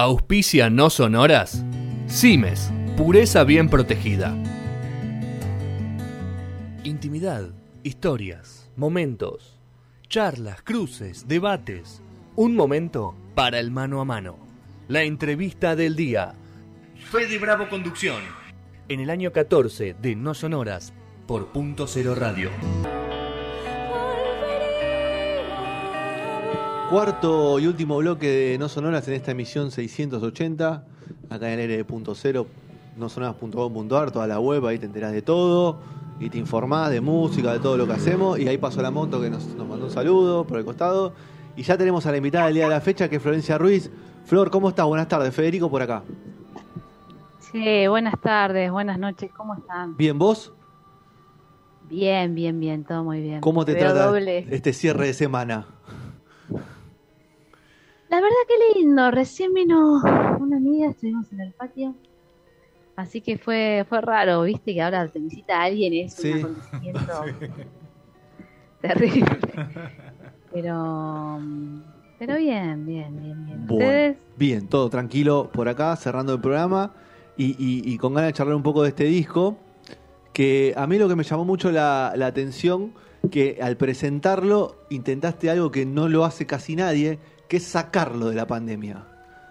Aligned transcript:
Auspicia 0.00 0.70
no 0.70 0.90
sonoras. 0.90 1.64
Cimes, 2.06 2.70
pureza 2.96 3.42
bien 3.42 3.68
protegida. 3.68 4.32
Intimidad, 6.84 7.48
historias, 7.82 8.70
momentos, 8.76 9.58
charlas, 10.08 10.62
cruces, 10.62 11.26
debates. 11.26 12.00
Un 12.36 12.54
momento 12.54 13.16
para 13.34 13.58
el 13.58 13.72
mano 13.72 14.00
a 14.00 14.04
mano. 14.04 14.38
La 14.86 15.02
entrevista 15.02 15.74
del 15.74 15.96
día. 15.96 16.36
Fede 17.10 17.36
Bravo 17.40 17.68
Conducción. 17.68 18.22
En 18.88 19.00
el 19.00 19.10
año 19.10 19.32
14 19.32 19.96
de 20.00 20.14
No 20.14 20.34
Sonoras 20.34 20.92
por 21.26 21.48
Punto 21.48 21.88
Cero 21.88 22.14
Radio. 22.14 22.50
Cuarto 26.90 27.58
y 27.58 27.66
último 27.66 27.98
bloque 27.98 28.26
de 28.26 28.58
No 28.58 28.66
Sonoras 28.70 29.06
en 29.08 29.14
esta 29.14 29.32
emisión 29.32 29.70
680, 29.70 30.84
acá 31.28 31.46
en 31.48 31.52
el 31.52 31.60
aire 31.60 31.76
de 31.76 31.84
Punto 31.84 32.14
Cero, 32.14 32.46
nosonoras.com.ar, 32.96 34.10
toda 34.10 34.26
la 34.26 34.40
web, 34.40 34.66
ahí 34.66 34.78
te 34.78 34.86
enterás 34.86 35.12
de 35.12 35.20
todo 35.20 35.76
y 36.18 36.30
te 36.30 36.38
informás 36.38 36.90
de 36.90 37.02
música, 37.02 37.52
de 37.52 37.58
todo 37.58 37.76
lo 37.76 37.86
que 37.86 37.92
hacemos. 37.92 38.38
Y 38.38 38.48
ahí 38.48 38.56
pasó 38.56 38.80
la 38.80 38.90
moto 38.90 39.20
que 39.20 39.28
nos, 39.28 39.46
nos 39.48 39.68
mandó 39.68 39.84
un 39.84 39.90
saludo 39.90 40.44
por 40.44 40.58
el 40.58 40.64
costado. 40.64 41.12
Y 41.56 41.62
ya 41.62 41.76
tenemos 41.76 42.06
a 42.06 42.10
la 42.10 42.16
invitada 42.16 42.46
del 42.46 42.54
día 42.54 42.64
de 42.64 42.70
la 42.70 42.80
fecha, 42.80 43.10
que 43.10 43.16
es 43.16 43.22
Florencia 43.22 43.58
Ruiz. 43.58 43.90
Flor, 44.24 44.50
¿cómo 44.50 44.70
estás? 44.70 44.86
Buenas 44.86 45.08
tardes. 45.08 45.34
Federico 45.34 45.68
por 45.68 45.82
acá. 45.82 46.02
Sí, 47.52 47.86
buenas 47.86 48.18
tardes, 48.18 48.70
buenas 48.70 48.98
noches, 48.98 49.30
¿cómo 49.36 49.54
están? 49.54 49.94
¿Bien 49.98 50.18
vos? 50.18 50.54
Bien, 51.90 52.34
bien, 52.34 52.58
bien, 52.60 52.84
todo 52.84 53.04
muy 53.04 53.20
bien. 53.20 53.40
¿Cómo 53.42 53.66
te 53.66 53.74
trata 53.74 54.06
doble. 54.06 54.46
este 54.50 54.72
cierre 54.72 55.06
de 55.06 55.14
semana? 55.14 55.66
La 58.08 58.16
verdad 58.20 58.36
que 58.46 58.78
lindo, 58.80 59.10
recién 59.10 59.52
vino 59.52 59.94
una 60.40 60.56
amiga, 60.56 60.88
estuvimos 60.90 61.30
en 61.32 61.40
el 61.40 61.52
patio. 61.52 61.94
Así 62.96 63.20
que 63.20 63.38
fue 63.38 63.84
fue 63.88 64.00
raro, 64.00 64.42
viste 64.42 64.74
que 64.74 64.82
ahora 64.82 65.06
te 65.08 65.18
visita 65.18 65.62
alguien 65.62 65.92
es 65.94 66.14
Sí. 66.14 66.32
un 66.32 66.38
acontecimiento 66.38 67.12
terrible. 68.80 69.26
Pero 70.52 71.38
pero 72.18 72.36
bien, 72.36 72.84
bien, 72.86 73.16
bien, 73.20 73.46
bien. 73.46 73.66
Bueno, 73.66 73.84
¿Ustedes? 73.84 74.16
bien, 74.36 74.66
todo 74.66 74.88
tranquilo 74.90 75.50
por 75.52 75.68
acá, 75.68 75.94
cerrando 75.94 76.32
el 76.34 76.40
programa 76.40 76.92
y, 77.36 77.50
y- 77.58 77.82
y 77.92 77.98
con 77.98 78.14
ganas 78.14 78.28
de 78.30 78.32
charlar 78.32 78.56
un 78.56 78.62
poco 78.64 78.82
de 78.82 78.88
este 78.88 79.04
disco, 79.04 79.56
que 80.32 80.72
a 80.76 80.86
mí 80.88 80.98
lo 80.98 81.06
que 81.08 81.14
me 81.14 81.22
llamó 81.22 81.44
mucho 81.44 81.70
la, 81.70 82.12
la 82.16 82.26
atención, 82.26 82.92
que 83.30 83.58
al 83.60 83.76
presentarlo 83.76 84.74
intentaste 84.90 85.48
algo 85.50 85.70
que 85.70 85.84
no 85.86 86.08
lo 86.08 86.24
hace 86.24 86.46
casi 86.46 86.74
nadie, 86.74 87.18
que 87.48 87.56
es 87.56 87.64
sacarlo 87.64 88.28
de 88.28 88.36
la 88.36 88.46
pandemia. 88.46 89.04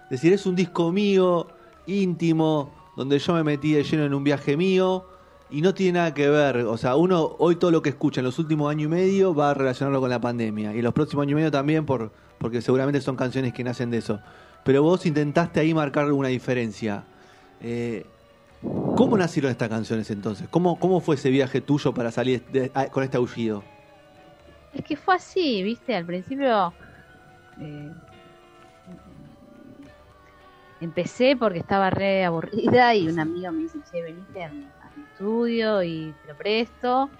Es 0.04 0.10
decir, 0.10 0.32
es 0.32 0.46
un 0.46 0.56
disco 0.56 0.92
mío, 0.92 1.48
íntimo, 1.86 2.72
donde 2.96 3.18
yo 3.18 3.34
me 3.34 3.44
metí 3.44 3.72
de 3.72 3.84
lleno 3.84 4.04
en 4.04 4.14
un 4.14 4.24
viaje 4.24 4.56
mío 4.56 5.04
y 5.50 5.60
no 5.60 5.74
tiene 5.74 5.98
nada 5.98 6.14
que 6.14 6.28
ver. 6.28 6.58
O 6.58 6.76
sea, 6.76 6.96
uno 6.96 7.36
hoy 7.38 7.56
todo 7.56 7.70
lo 7.70 7.82
que 7.82 7.90
escucha 7.90 8.20
en 8.20 8.24
los 8.24 8.38
últimos 8.38 8.70
años 8.70 8.84
y 8.84 8.88
medio 8.88 9.34
va 9.34 9.50
a 9.50 9.54
relacionarlo 9.54 10.00
con 10.00 10.10
la 10.10 10.20
pandemia 10.20 10.74
y 10.74 10.82
los 10.82 10.94
próximos 10.94 11.24
años 11.24 11.32
y 11.32 11.34
medio 11.36 11.50
también 11.50 11.84
por, 11.84 12.12
porque 12.38 12.62
seguramente 12.62 13.00
son 13.00 13.16
canciones 13.16 13.52
que 13.52 13.64
nacen 13.64 13.90
de 13.90 13.98
eso. 13.98 14.20
Pero 14.64 14.82
vos 14.82 15.04
intentaste 15.06 15.60
ahí 15.60 15.74
marcar 15.74 16.10
una 16.12 16.28
diferencia. 16.28 17.04
Eh, 17.60 18.04
¿Cómo 18.96 19.16
nacieron 19.16 19.50
estas 19.50 19.68
canciones 19.68 20.10
entonces? 20.10 20.48
¿Cómo, 20.48 20.78
cómo 20.78 21.00
fue 21.00 21.14
ese 21.14 21.30
viaje 21.30 21.60
tuyo 21.60 21.94
para 21.94 22.10
salir 22.10 22.42
con 22.90 23.04
este 23.04 23.16
aullido? 23.16 23.62
Es 24.74 24.84
que 24.84 24.96
fue 24.96 25.14
así, 25.14 25.62
viste, 25.62 25.94
al 25.94 26.04
principio 26.04 26.72
eh, 27.60 27.92
empecé 30.80 31.36
porque 31.36 31.58
estaba 31.58 31.90
re 31.90 32.24
aburrida 32.24 32.94
y 32.94 33.08
un 33.08 33.18
amigo 33.18 33.52
me 33.52 33.62
dice, 33.62 33.80
che, 33.90 34.02
veniste 34.02 34.44
a 34.44 34.52
mi, 34.52 34.64
a 34.80 34.90
mi 34.96 35.04
estudio 35.04 35.82
y 35.82 36.14
te 36.22 36.28
lo 36.28 36.36
presto. 36.36 37.10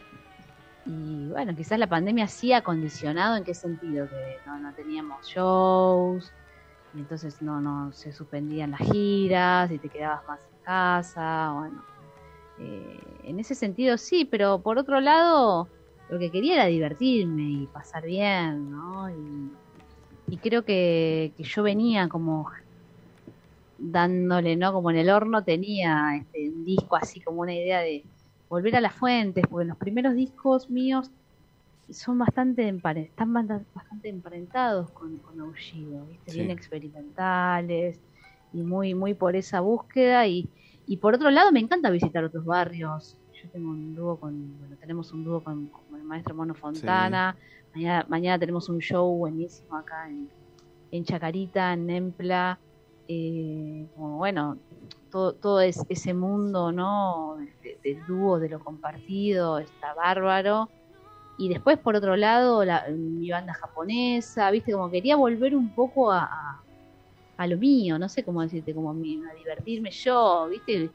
Y 0.85 1.29
bueno, 1.29 1.55
quizás 1.55 1.79
la 1.79 1.87
pandemia 1.87 2.27
sí 2.29 2.53
ha 2.53 2.63
condicionado 2.63 3.37
en 3.37 3.45
qué 3.45 3.53
sentido, 3.53 4.09
que 4.09 4.41
no, 4.47 4.59
no 4.59 4.73
teníamos 4.75 5.27
shows, 5.27 6.33
y 6.95 7.01
entonces 7.01 7.43
no, 7.43 7.61
no 7.61 7.93
se 7.93 8.13
suspendían 8.13 8.71
las 8.71 8.81
giras 8.81 9.71
y 9.71 9.79
te 9.79 9.91
quedabas 9.91 10.27
más 10.27 10.41
en 10.51 10.59
casa, 10.63 11.53
bueno. 11.55 11.85
eh, 12.59 13.21
en 13.25 13.39
ese 13.39 13.55
sentido 13.55 13.99
sí, 13.99 14.25
pero 14.25 14.63
por 14.63 14.79
otro 14.79 15.01
lado 15.01 15.69
lo 16.09 16.19
que 16.19 16.31
quería 16.31 16.55
era 16.55 16.67
divertirme 16.67 17.43
y 17.43 17.67
pasar 17.67 18.05
bien, 18.05 18.71
¿no? 18.71 19.11
Y, 19.11 19.53
y 20.31 20.37
creo 20.39 20.65
que, 20.65 21.33
que 21.37 21.45
yo 21.45 21.63
venía 21.63 22.09
como 22.09 22.51
dándole, 23.79 24.57
¿no? 24.57 24.73
Como 24.73 24.91
en 24.91 24.97
el 24.99 25.11
horno 25.11 25.45
tenía 25.45 26.17
este, 26.17 26.51
un 26.51 26.65
disco 26.65 26.97
así 26.97 27.21
como 27.21 27.41
una 27.43 27.55
idea 27.55 27.81
de 27.81 28.05
volver 28.49 28.77
a 28.77 28.81
las 28.81 28.95
fuentes, 28.95 29.45
porque 29.49 29.67
los 29.67 29.77
primeros 29.77 30.15
discos 30.15 30.71
míos 30.71 31.11
son 31.91 32.19
bastante 32.19 32.69
están 32.69 33.33
bastante 33.33 34.09
emparentados 34.09 34.91
con, 34.91 35.19
con 35.19 35.41
Aullido, 35.41 36.07
¿viste? 36.07 36.33
Sí. 36.33 36.39
bien 36.39 36.51
experimentales 36.51 38.01
y 38.53 38.63
muy, 38.63 38.95
muy 38.95 39.15
por 39.15 39.37
esa 39.37 39.61
búsqueda 39.61 40.27
y, 40.27 40.49
y 40.87 40.99
por 40.99 41.15
otro 41.15 41.31
lado 41.31 41.53
me 41.53 41.61
encanta 41.61 41.91
visitar 41.91 42.25
otros 42.25 42.45
barrios. 42.45 43.18
Yo 43.43 43.49
tengo 43.51 43.71
un 43.71 43.95
dúo 43.95 44.19
con, 44.19 44.59
bueno, 44.59 44.77
tenemos 44.79 45.13
un 45.13 45.25
dúo 45.25 45.43
con, 45.43 45.69
con 45.69 45.95
el 45.99 46.05
maestro 46.05 46.35
Mono 46.35 46.55
Fontana. 46.55 47.37
Mañana, 47.75 48.07
mañana 48.09 48.39
tenemos 48.39 48.69
un 48.69 48.79
show 48.81 49.17
buenísimo 49.17 49.77
acá 49.77 50.09
en, 50.11 50.29
en 50.91 51.05
Chacarita, 51.05 51.73
en 51.73 51.87
Nempla. 51.87 52.61
Eh, 53.07 53.89
como 53.95 54.17
bueno, 54.19 54.59
todo, 55.11 55.35
todo 55.35 55.61
es, 55.61 55.85
ese 55.89 56.15
mundo, 56.15 56.73
¿no? 56.73 57.37
De- 57.63 57.79
del 57.85 58.07
dúo, 58.07 58.39
de 58.39 58.49
lo 58.49 58.59
compartido, 58.61 59.59
está 59.59 59.95
bárbaro. 59.95 60.69
Y 61.39 61.49
después, 61.49 61.79
por 61.79 61.95
otro 61.97 62.17
lado, 62.17 62.65
la, 62.65 62.85
mi 62.91 63.31
banda 63.31 63.55
japonesa, 63.55 64.51
¿viste? 64.51 64.73
Como 64.73 64.91
quería 64.91 65.17
volver 65.17 65.55
un 65.55 65.73
poco 65.73 66.11
a, 66.11 66.25
a, 66.25 66.65
a 67.37 67.47
lo 67.47 67.57
mío, 67.59 67.99
no 67.99 68.09
sé 68.09 68.25
cómo 68.25 68.43
decirte, 68.43 68.75
como 68.75 68.91
a 68.91 68.95
divertirme 68.95 69.91
yo, 69.93 70.49
¿viste? 70.51 70.91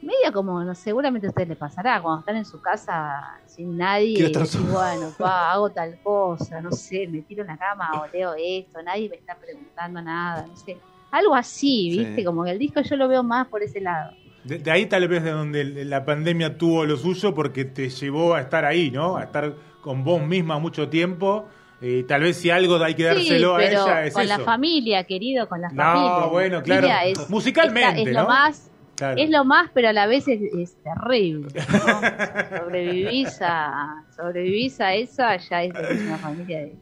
Medio 0.00 0.32
como, 0.32 0.62
no, 0.62 0.74
seguramente 0.74 1.26
a 1.26 1.30
ustedes 1.30 1.48
les 1.48 1.58
pasará, 1.58 2.00
cuando 2.00 2.20
están 2.20 2.36
en 2.36 2.44
su 2.44 2.60
casa 2.60 3.38
sin 3.46 3.76
nadie, 3.76 4.30
y 4.30 4.32
bueno, 4.70 5.10
pa, 5.18 5.50
hago 5.52 5.70
tal 5.70 5.98
cosa, 6.02 6.60
no 6.60 6.70
sé, 6.70 7.08
me 7.08 7.22
tiro 7.22 7.42
en 7.42 7.48
la 7.48 7.56
cama 7.56 7.90
o 8.02 8.06
leo 8.12 8.34
esto, 8.38 8.80
nadie 8.82 9.08
me 9.08 9.16
está 9.16 9.34
preguntando 9.36 10.00
nada, 10.00 10.46
no 10.46 10.56
sé. 10.56 10.76
Algo 11.10 11.34
así, 11.34 11.90
¿viste? 11.90 12.16
Sí. 12.16 12.24
Como 12.24 12.44
que 12.44 12.50
el 12.50 12.58
disco 12.58 12.80
yo 12.82 12.94
lo 12.96 13.08
veo 13.08 13.22
más 13.22 13.48
por 13.48 13.62
ese 13.62 13.80
lado. 13.80 14.12
De, 14.44 14.58
de 14.58 14.70
ahí 14.70 14.86
tal 14.86 15.08
vez 15.08 15.24
de 15.24 15.30
donde 15.32 15.64
la 15.84 16.04
pandemia 16.04 16.56
tuvo 16.56 16.84
lo 16.84 16.96
suyo 16.96 17.34
porque 17.34 17.64
te 17.64 17.88
llevó 17.88 18.34
a 18.34 18.42
estar 18.42 18.64
ahí, 18.64 18.90
¿no? 18.90 19.16
A 19.16 19.24
estar 19.24 19.54
con 19.82 20.04
vos 20.04 20.22
misma 20.22 20.58
mucho 20.58 20.88
tiempo. 20.88 21.46
Y 21.80 22.02
tal 22.04 22.22
vez 22.22 22.36
si 22.36 22.50
algo 22.50 22.76
hay 22.82 22.94
que 22.94 23.04
dárselo 23.04 23.56
sí, 23.56 23.62
a 23.64 23.68
ella 23.68 24.04
es 24.04 24.12
con 24.14 24.22
eso. 24.24 24.38
la 24.38 24.44
familia, 24.44 25.04
querido, 25.04 25.48
con 25.48 25.60
la 25.60 25.68
No, 25.70 25.82
familia. 25.82 26.26
bueno, 26.26 26.56
La 26.58 26.62
claro. 26.62 26.88
es- 27.04 27.30
Musicalmente, 27.30 27.98
está- 28.00 28.10
es 28.10 28.14
lo 28.16 28.22
¿no? 28.22 28.28
más 28.28 28.67
Claro. 28.98 29.20
Es 29.20 29.30
lo 29.30 29.44
más, 29.44 29.70
pero 29.72 29.88
a 29.88 29.92
la 29.92 30.06
vez 30.06 30.26
es, 30.28 30.40
es 30.52 30.76
terrible. 30.82 31.48
¿no? 31.72 32.58
sobrevivís, 32.58 33.38
a, 33.40 34.04
sobrevivís 34.14 34.80
a 34.80 34.94
esa, 34.94 35.36
ya 35.36 35.62
es, 35.64 35.72
una 36.06 36.18
familia 36.18 36.58
de, 36.60 36.74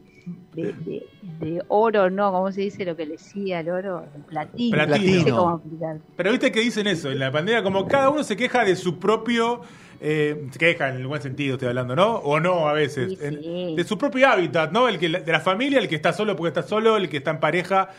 de, 0.53 0.63
de- 0.73 1.03
de 1.39 1.61
oro, 1.67 2.09
¿no? 2.09 2.31
¿Cómo 2.31 2.51
se 2.51 2.61
dice 2.61 2.83
lo 2.83 2.95
que 2.95 3.05
le 3.05 3.11
decía 3.13 3.59
el 3.59 3.69
oro? 3.69 4.03
El 4.15 4.21
platino. 4.23 4.75
Platino. 4.75 5.17
No 5.19 5.23
sé 5.25 5.29
cómo 5.31 5.55
explicar. 5.57 5.97
Pero 6.15 6.31
viste 6.31 6.51
que 6.51 6.59
dicen 6.61 6.87
eso, 6.87 7.11
en 7.11 7.19
la 7.19 7.31
pandemia 7.31 7.61
como 7.61 7.87
cada 7.87 8.09
uno 8.09 8.23
se 8.23 8.35
queja 8.35 8.65
de 8.65 8.75
su 8.75 8.97
propio... 8.97 9.61
eh, 10.01 10.47
se 10.51 10.57
queja 10.57 10.89
en 10.89 10.95
el 10.95 11.05
buen 11.07 11.21
sentido, 11.21 11.53
estoy 11.55 11.69
hablando, 11.69 11.95
¿no? 11.95 12.15
O 12.15 12.39
no 12.39 12.67
a 12.67 12.73
veces. 12.73 13.09
Sí, 13.11 13.17
En- 13.21 13.39
sí. 13.43 13.73
de 13.77 13.83
su 13.83 13.97
propio 13.99 14.27
hábitat, 14.27 14.71
¿no? 14.71 14.87
El 14.87 14.97
que, 14.97 15.09
de 15.09 15.31
la 15.31 15.39
familia, 15.41 15.77
el 15.79 15.87
que 15.87 15.95
está 15.95 16.11
solo 16.13 16.35
porque 16.35 16.47
está 16.59 16.63
solo, 16.63 16.97
el 16.97 17.07
que 17.09 17.17
está 17.17 17.29
en 17.31 17.39
pareja. 17.39 17.89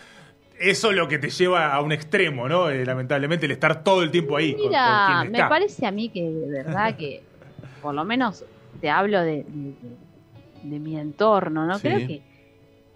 Eso 0.60 0.90
es 0.90 0.96
lo 0.96 1.06
que 1.08 1.18
te 1.18 1.30
lleva 1.30 1.72
a 1.72 1.80
un 1.80 1.92
extremo, 1.92 2.48
¿no? 2.48 2.68
Eh, 2.70 2.84
lamentablemente, 2.84 3.46
el 3.46 3.52
estar 3.52 3.82
todo 3.84 4.02
el 4.02 4.10
tiempo 4.10 4.36
ahí. 4.36 4.52
con- 4.52 4.62
con 4.62 4.68
Mira, 4.70 5.04
quien 5.20 5.32
me 5.32 5.38
está. 5.38 5.48
parece 5.48 5.86
a 5.86 5.90
mí 5.90 6.08
que 6.08 6.22
de 6.22 6.50
verdad 6.50 6.96
que, 6.96 7.22
por 7.80 7.94
lo 7.94 8.04
menos 8.04 8.44
te 8.80 8.90
hablo 8.90 9.20
de, 9.20 9.44
de- 9.44 9.74
de- 9.80 9.96
de 10.62 10.78
mi 10.80 10.98
entorno, 10.98 11.64
¿no? 11.66 11.76
Sí. 11.78 11.82
Creo 11.88 12.06
que, 12.06 12.22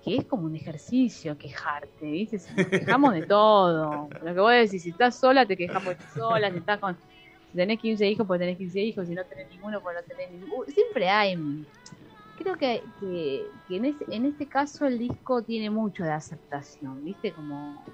que 0.04 0.16
es 0.16 0.24
como 0.24 0.44
un 0.46 0.56
ejercicio 0.56 1.38
quejarte, 1.38 2.04
¿viste? 2.10 2.38
Si 2.40 2.52
Nos 2.54 2.66
quejamos 2.66 3.14
de 3.14 3.22
todo. 3.26 4.08
Lo 4.24 4.34
que 4.34 4.40
vos 4.40 4.52
decís, 4.52 4.82
si 4.82 4.90
estás 4.90 5.18
sola, 5.18 5.46
te 5.46 5.56
quejas 5.56 5.80
porque 5.82 6.02
estás 6.02 6.14
sola, 6.14 6.50
si 6.50 6.58
estás 6.58 6.78
con... 6.80 6.96
Si 7.52 7.56
tenés 7.56 7.78
15 7.78 8.08
hijos, 8.08 8.26
pues 8.26 8.40
tenés 8.40 8.56
15 8.58 8.80
hijos, 8.80 9.06
si 9.06 9.14
no 9.14 9.22
tenés 9.26 9.48
ninguno, 9.50 9.80
pues 9.80 9.94
no 9.94 10.02
tenés 10.16 10.30
ninguno. 10.32 10.64
Siempre 10.68 11.08
hay... 11.08 11.36
Creo 12.34 12.56
que, 12.56 12.84
que, 12.98 13.50
que 13.66 13.76
en, 13.76 13.84
este, 13.84 14.16
en 14.16 14.24
este 14.26 14.48
caso 14.48 14.86
el 14.86 14.98
disco 14.98 15.44
tiene 15.44 15.70
mucho 15.70 16.02
de 16.04 16.10
aceptación, 16.12 17.04
¿viste? 17.04 17.32
Como 17.34 17.84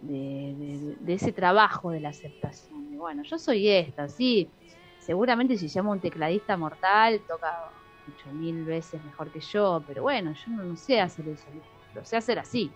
de, 0.00 0.54
de- 0.58 0.96
de 1.00 1.14
ese 1.14 1.32
trabajo 1.32 1.90
de 1.90 2.00
la 2.00 2.10
aceptación. 2.10 2.96
Bueno, 2.96 3.22
yo 3.24 3.38
soy 3.38 3.68
esta, 3.68 4.08
sí. 4.08 4.52
Seguramente 4.98 5.56
si 5.58 5.68
llamo 5.68 5.90
a 5.92 5.94
un 5.96 6.00
tecladista 6.00 6.56
mortal, 6.56 7.24
toca 7.28 7.48
ocho 8.08 8.32
mil 8.32 8.64
veces 8.64 9.02
mejor 9.04 9.30
que 9.30 9.40
yo, 9.40 9.82
pero 9.86 10.02
bueno, 10.02 10.32
yo 10.32 10.52
no, 10.52 10.64
no 10.64 10.76
sé 10.76 11.00
hacer 11.00 11.28
eso, 11.28 11.50
lo 11.92 12.04
sé 12.04 12.16
hacer 12.16 12.38
así. 12.38 12.74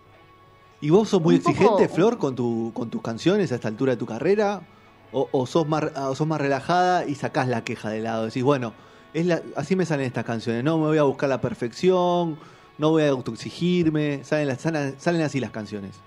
¿Y 0.81 0.90
vos 0.90 1.08
sos 1.08 1.20
muy 1.20 1.34
Un 1.37 1.40
poco- 1.43 1.50
exigente, 1.50 1.88
Flor, 1.88 2.19
con, 2.19 2.34
tu, 2.34 2.72
con 2.75 2.88
tus 2.90 3.02
canciones 3.02 3.50
a 3.52 3.56
esta 3.56 3.69
altura 3.69 3.93
de 3.93 3.96
tu 3.99 4.06
carrera? 4.06 4.66
¿O, 5.11 5.28
o 5.32 5.46
sos, 5.46 5.66
más, 5.66 5.84
o 5.96 6.14
sos 6.14 6.26
más 6.26 6.40
relajada 6.40 7.06
y 7.06 7.14
sacás 7.14 7.49
la 7.49 7.64
queja 7.64 7.88
de 7.90 8.00
lado? 8.00 8.26
Decís, 8.26 8.43
bueno, 8.43 8.75
es 9.20 9.26
la, 9.26 9.42
así 9.56 9.76
me 9.76 9.84
salen 9.86 10.06
estas 10.06 10.24
canciones, 10.24 10.62
no 10.64 10.78
me 10.78 10.86
voy 10.86 10.98
a 10.98 11.02
buscar 11.04 11.28
la 11.28 11.40
perfección, 11.40 12.38
no 12.78 12.90
voy 12.90 13.02
a 13.02 13.08
autoexigirme, 13.10 14.22
salen, 14.24 14.48
las- 14.48 14.60
salen, 14.60 14.94
salen 14.98 15.22
así 15.22 15.40
las 15.40 15.50
canciones. 15.50 15.98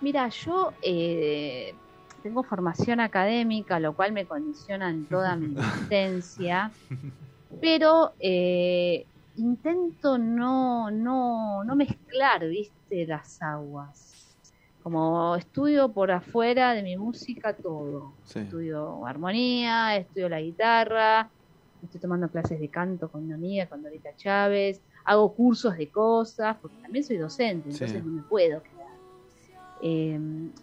Mira, 0.00 0.28
yo 0.28 0.72
eh, 0.82 1.74
tengo 2.22 2.42
formación 2.44 3.00
académica, 3.00 3.80
lo 3.80 3.94
cual 3.94 4.12
me 4.12 4.26
condiciona 4.26 4.90
en 4.90 5.06
toda 5.06 5.34
mi 5.36 5.54
existencia, 5.58 6.70
pero 7.60 8.12
eh, 8.20 9.06
intento 9.36 10.18
no, 10.18 10.90
no, 10.90 11.64
no 11.64 11.76
mezclar, 11.76 12.46
viste, 12.46 13.06
las 13.06 13.40
aguas. 13.42 14.14
Como 14.82 15.34
estudio 15.36 15.92
por 15.92 16.10
afuera 16.12 16.72
de 16.72 16.82
mi 16.82 16.96
música 16.96 17.52
todo. 17.54 18.14
Sí. 18.24 18.38
Estudio 18.40 19.04
armonía, 19.04 19.96
estudio 19.96 20.28
la 20.28 20.40
guitarra, 20.40 21.30
estoy 21.86 22.00
tomando 22.00 22.28
clases 22.28 22.58
de 22.60 22.68
canto 22.68 23.10
con 23.10 23.24
una 23.24 23.34
amiga, 23.36 23.66
con 23.68 23.82
Dorita 23.82 24.14
Chávez, 24.16 24.82
hago 25.04 25.34
cursos 25.34 25.76
de 25.76 25.90
cosas, 25.90 26.56
porque 26.60 26.76
también 26.82 27.04
soy 27.04 27.16
docente, 27.16 27.70
Sí. 27.72 27.84
entonces 27.84 28.04
no 28.04 28.12
me 28.12 28.22
puedo 28.22 28.62
quedar. 28.62 28.78
Eh, 29.80 30.18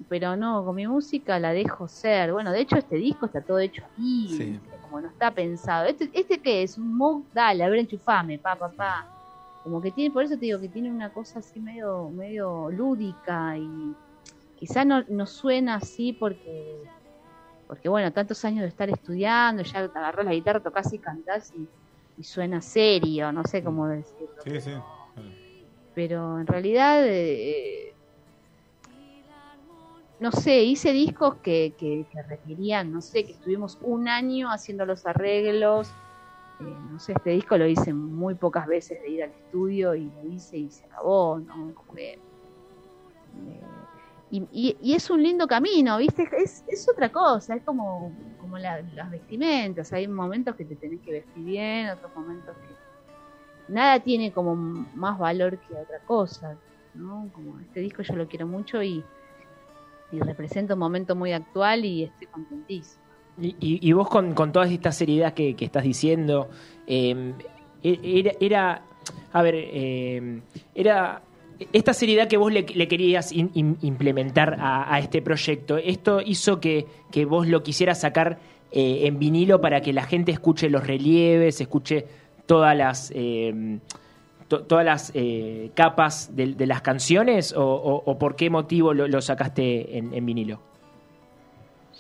pero 0.10 0.36
no, 0.36 0.66
con 0.66 0.76
mi 0.76 0.88
música 0.88 1.40
la 1.40 1.54
dejo 1.54 1.88
ser. 1.88 2.34
Bueno, 2.34 2.52
de 2.52 2.60
hecho 2.62 2.76
este 2.78 2.98
disco 2.98 3.28
está 3.28 3.42
todo 3.42 3.60
hecho 3.60 3.82
ahí, 3.98 4.28
Sí. 4.30 4.60
como 4.82 5.00
no 5.00 5.08
está 5.08 5.32
pensado. 5.32 5.86
¿Este, 5.86 6.10
este 6.14 6.42
qué 6.42 6.64
es? 6.64 6.78
Un 6.78 6.96
Moog, 6.98 7.26
dale, 7.34 7.64
a 7.64 7.70
ver, 7.70 7.80
enchufame, 7.80 8.38
pa, 8.40 8.56
pa, 8.58 8.70
pa. 8.72 9.08
Como 9.64 9.82
que 9.82 9.92
tiene, 9.92 10.14
por 10.14 10.24
eso 10.24 10.36
te 10.36 10.42
digo 10.42 10.60
que 10.60 10.70
tiene 10.70 10.92
una 10.92 11.12
cosa 11.14 11.40
así 11.40 11.60
medio, 11.60 12.10
medio 12.10 12.70
lúdica 12.70 13.58
y 13.58 13.96
quizá 14.58 14.84
no, 14.86 15.04
no 15.10 15.26
suena 15.26 15.76
así 15.76 16.14
porque, 16.14 16.84
porque 17.68 17.90
bueno, 17.90 18.12
tantos 18.14 18.44
años 18.46 18.62
de 18.62 18.68
estar 18.70 18.90
estudiando, 18.90 19.64
ya 19.64 19.90
te 19.90 19.98
agarrás 20.00 20.26
la 20.26 20.34
guitarra, 20.34 20.62
tocas 20.62 20.92
y 20.94 21.00
cantás 21.00 21.52
y, 21.54 21.70
y 22.18 22.24
suena 22.24 22.62
serio, 22.62 23.32
no 23.32 23.44
sé 23.46 23.64
cómo 23.64 23.88
decirlo. 23.88 24.36
Sí, 24.44 24.62
sí. 24.62 24.72
Pero 25.94 26.40
en 26.40 26.48
realidad, 26.48 27.04
eh, 27.08 27.98
no 30.20 30.32
sé, 30.32 30.64
hice 30.64 30.92
discos 30.94 31.38
que, 31.42 31.76
que, 31.78 32.08
que 32.10 32.24
requerían, 32.24 32.92
no 32.92 33.02
sé, 33.02 33.26
que 33.26 33.34
estuvimos 33.34 33.78
un 33.82 34.08
año 34.08 34.50
haciendo 34.52 34.86
los 34.86 35.06
arreglos. 35.06 35.90
eh, 36.60 36.64
no 36.90 37.00
sé, 37.00 37.14
este 37.14 37.32
disco 37.32 37.58
lo 37.58 37.68
hice 37.68 37.94
muy 37.94 38.36
pocas 38.36 38.68
veces 38.68 39.02
de 39.02 39.10
ir 39.10 39.24
al 39.24 39.32
estudio 39.32 39.96
y 39.96 40.12
lo 40.12 40.24
hice 40.26 40.58
y 40.58 40.70
se 40.72 40.86
acabó, 40.86 41.40
¿no? 41.40 41.74
Como 41.74 41.94
que, 41.94 42.24
eh, 43.34 43.75
y, 44.32 44.44
y- 44.52 44.78
y 44.82 44.94
es 44.94 45.10
un 45.10 45.22
lindo 45.22 45.48
camino, 45.48 45.98
¿viste? 45.98 46.28
Es, 46.38 46.64
es 46.68 46.88
otra 46.90 47.10
cosa, 47.10 47.56
es 47.56 47.64
como, 47.64 48.12
como 48.40 48.58
la- 48.58 48.82
las 48.82 49.12
vestimentas. 49.12 49.92
Hay 49.94 50.08
momentos 50.08 50.56
que 50.56 50.66
te 50.66 50.76
tenés 50.76 51.02
que 51.02 51.12
vestir 51.12 51.44
bien, 51.44 51.90
otros 51.90 52.12
momentos 52.16 52.56
que 52.58 53.74
nada 53.74 54.00
tiene 54.00 54.32
como 54.32 54.56
más 54.56 55.18
valor 55.18 55.58
que 55.60 55.74
otra 55.74 56.00
cosa, 56.06 56.58
¿no? 56.94 57.30
Como 57.34 57.60
este 57.60 57.80
disco 57.80 58.02
yo 58.04 58.16
lo 58.16 58.28
quiero 58.28 58.48
mucho 58.48 58.82
y, 58.84 59.04
y 60.12 60.20
representa 60.20 60.74
un 60.74 60.80
momento 60.80 61.16
muy 61.16 61.32
actual 61.34 61.86
y 61.86 62.04
estoy 62.04 62.28
contentísima. 62.28 63.04
Y, 63.38 63.56
y- 63.60 63.92
vos 63.92 64.08
con, 64.08 64.34
con 64.34 64.52
toda 64.54 64.66
esta 64.68 64.92
seriedad 64.94 65.34
que, 65.34 65.56
estás 65.60 65.84
diciendo, 65.84 66.50
eh, 66.88 67.34
era, 67.84 68.32
era, 68.40 68.82
a 69.34 69.42
ver, 69.42 69.56
eh, 69.58 70.42
era 70.74 71.22
esta 71.74 71.94
seriedad 71.94 72.28
que 72.28 72.38
vos 72.38 72.52
le, 72.52 72.64
le 72.64 72.88
querías 72.88 73.32
in- 73.32 73.52
in- 73.54 73.78
implementar 73.82 74.58
a, 74.60 74.94
a 74.94 75.00
este 75.00 75.22
proyecto, 75.22 75.78
¿esto 75.78 76.22
hizo 76.22 76.60
que, 76.60 76.86
que 77.12 77.26
vos 77.26 77.48
lo 77.48 77.64
quisieras 77.64 78.02
sacar 78.02 78.40
eh, 78.72 79.08
en 79.08 79.20
vinilo 79.20 79.62
para 79.62 79.82
que 79.82 79.94
la 79.94 80.04
gente 80.04 80.32
escuche 80.32 80.70
los 80.70 80.86
relieves, 80.86 81.62
escuche 81.62 82.08
todas 82.46 82.76
las... 82.76 83.12
eh, 83.16 83.80
to- 84.48 84.64
todas 84.64 84.86
las 84.86 85.12
eh, 85.16 85.72
capas 85.74 86.36
de, 86.36 86.54
de 86.54 86.66
las 86.68 86.82
canciones 86.82 87.54
o, 87.54 87.64
o- 87.66 88.04
o 88.06 88.18
por 88.20 88.36
qué 88.36 88.50
motivo 88.50 88.94
lo, 88.94 89.08
lo 89.08 89.22
sacaste 89.22 89.98
en, 89.98 90.14
en 90.14 90.26
vinilo? 90.26 90.60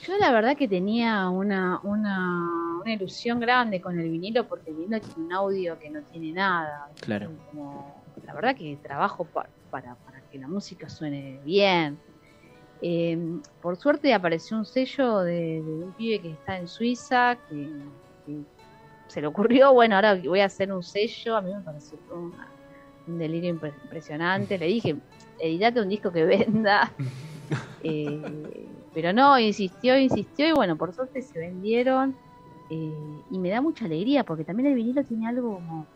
Yo 0.06 0.13
la 0.19 0.31
verdad 0.31 0.56
que 0.56 0.68
tenía 0.68 1.30
una, 1.30 1.80
una, 1.81 2.48
una 2.81 2.94
ilusión 2.94 3.40
grande 3.40 3.81
con 3.81 3.98
el 4.00 4.10
vinilo 4.12 4.48
porque 4.48 4.69
el 4.69 4.75
vinilo 4.75 5.00
tiene 5.00 5.25
un 5.25 5.34
audio 5.34 5.80
que 5.80 5.90
no 5.90 6.01
tiene 6.04 6.34
nada. 6.34 6.90
Claro. 7.00 7.31
Como- 7.50 8.05
la 8.24 8.34
verdad 8.34 8.56
que 8.56 8.78
trabajo 8.84 9.26
pa- 9.26 9.50
para, 9.70 9.96
para 10.06 10.22
que 10.30 10.38
la 10.40 10.48
música 10.48 10.90
suene 10.90 11.42
bien. 11.44 12.00
Eh, 12.82 13.18
por 13.62 13.78
suerte 13.78 14.14
apareció 14.14 14.58
un 14.58 14.66
sello 14.66 15.20
de, 15.20 15.62
de 15.64 15.84
un 15.84 15.94
pibe 15.94 16.22
que 16.22 16.32
está 16.32 16.58
en 16.60 16.68
Suiza 16.68 17.38
que, 17.50 17.70
que 18.26 18.44
se 19.08 19.22
le 19.22 19.28
ocurrió, 19.28 19.74
bueno, 19.74 19.96
ahora 19.96 20.16
voy 20.16 20.42
a 20.42 20.46
hacer 20.46 20.72
un 20.74 20.84
sello, 20.84 21.36
a 21.38 21.42
mí 21.42 21.54
me 21.54 21.62
pareció 21.62 21.98
un 23.08 23.20
delirio 23.20 23.54
impre- 23.56 23.74
impresionante. 23.84 24.58
Le 24.58 24.66
dije, 24.68 24.96
editate 25.40 25.82
un 25.82 25.90
disco 25.90 26.12
que 26.12 26.26
venda. 26.26 26.94
Eh, 27.88 28.72
pero 28.96 29.14
no, 29.14 29.38
insistió, 29.38 29.96
insistió 30.00 30.48
y 30.48 30.54
bueno, 30.54 30.76
por 30.76 30.92
suerte 30.92 31.22
se 31.22 31.38
vendieron 31.38 32.16
eh, 32.72 33.22
y 33.30 33.38
me 33.38 33.50
da 33.50 33.62
mucha 33.62 33.86
alegría 33.86 34.24
porque 34.24 34.44
también 34.44 34.70
el 34.70 34.74
vinilo 34.76 35.04
tiene 35.04 35.28
algo 35.28 35.54
como 35.56 35.88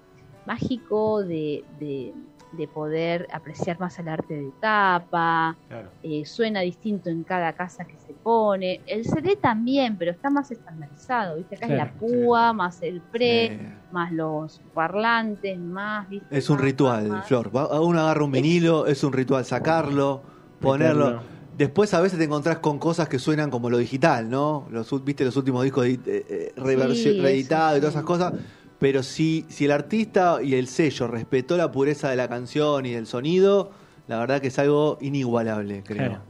mágico 0.53 1.23
de, 1.23 1.63
de, 1.79 2.13
de 2.53 2.67
poder 2.67 3.27
apreciar 3.31 3.79
más 3.79 3.97
el 3.99 4.07
arte 4.07 4.33
de 4.35 4.51
tapa, 4.59 5.55
Claro. 5.67 5.91
eh, 6.01 6.25
suena 6.25 6.61
distinto 6.61 7.09
en 7.11 7.23
cada 7.23 7.53
casa 7.53 7.85
que 7.85 7.97
se 7.97 8.13
pone. 8.15 8.81
El 8.87 9.05
CD 9.05 9.35
también, 9.35 9.95
pero 9.97 10.11
está 10.11 10.29
más 10.31 10.49
estandarizado, 10.49 11.35
¿viste? 11.37 11.55
Acá 11.55 11.67
Claro, 11.67 11.83
es 11.83 11.93
la 11.93 11.99
púa, 11.99 12.53
más 12.53 12.81
el 12.81 13.01
pre, 13.03 13.59
más 13.91 14.11
los 14.11 14.59
parlantes, 14.73 15.59
más, 15.59 16.09
¿viste? 16.09 16.35
es 16.35 16.49
un 16.49 16.55
Más, 16.57 16.65
ritual, 16.65 17.07
más. 17.09 17.27
Flor. 17.27 17.55
Va- 17.55 17.79
Uno 17.81 17.99
agarra 17.99 18.23
un 18.23 18.31
vinilo, 18.31 18.87
es 18.87 19.03
un 19.03 19.13
ritual 19.13 19.45
sacarlo, 19.45 20.23
ponerlo. 20.59 21.21
Después 21.51 21.93
a 21.93 21.99
veces 22.01 22.17
te 22.17 22.25
encontrás 22.25 22.59
con 22.59 22.79
cosas 22.79 23.09
que 23.09 23.19
suenan 23.19 23.49
como 23.51 23.69
lo 23.69 23.77
digital, 23.77 24.29
¿no? 24.29 24.67
Los, 24.71 24.89
Viste 25.03 25.25
los 25.25 25.35
últimos 25.35 25.63
discos 25.63 25.83
de- 25.83 25.93
eh, 25.93 26.01
eh, 26.05 26.53
Sí, 26.55 27.11
reeditados 27.19 27.77
y 27.77 27.81
todas 27.81 27.93
esas 27.95 28.03
cosas. 28.03 28.33
Pero 28.79 29.03
si, 29.03 29.45
si 29.49 29.65
el 29.65 29.71
artista 29.71 30.39
y 30.41 30.55
el 30.55 30.67
sello 30.67 31.07
respetó 31.07 31.57
la 31.57 31.71
pureza 31.71 32.09
de 32.09 32.15
la 32.15 32.29
canción 32.29 32.85
y 32.85 32.93
del 32.93 33.07
sonido, 33.07 33.71
la 34.07 34.19
verdad 34.19 34.39
que 34.39 34.47
es 34.47 34.57
algo 34.57 34.97
inigualable, 35.01 35.83
creo. 35.83 35.97
Claro. 35.97 36.21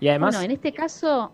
Y 0.00 0.08
además, 0.08 0.34
Bueno, 0.34 0.44
en 0.44 0.50
este 0.52 0.72
caso, 0.72 1.32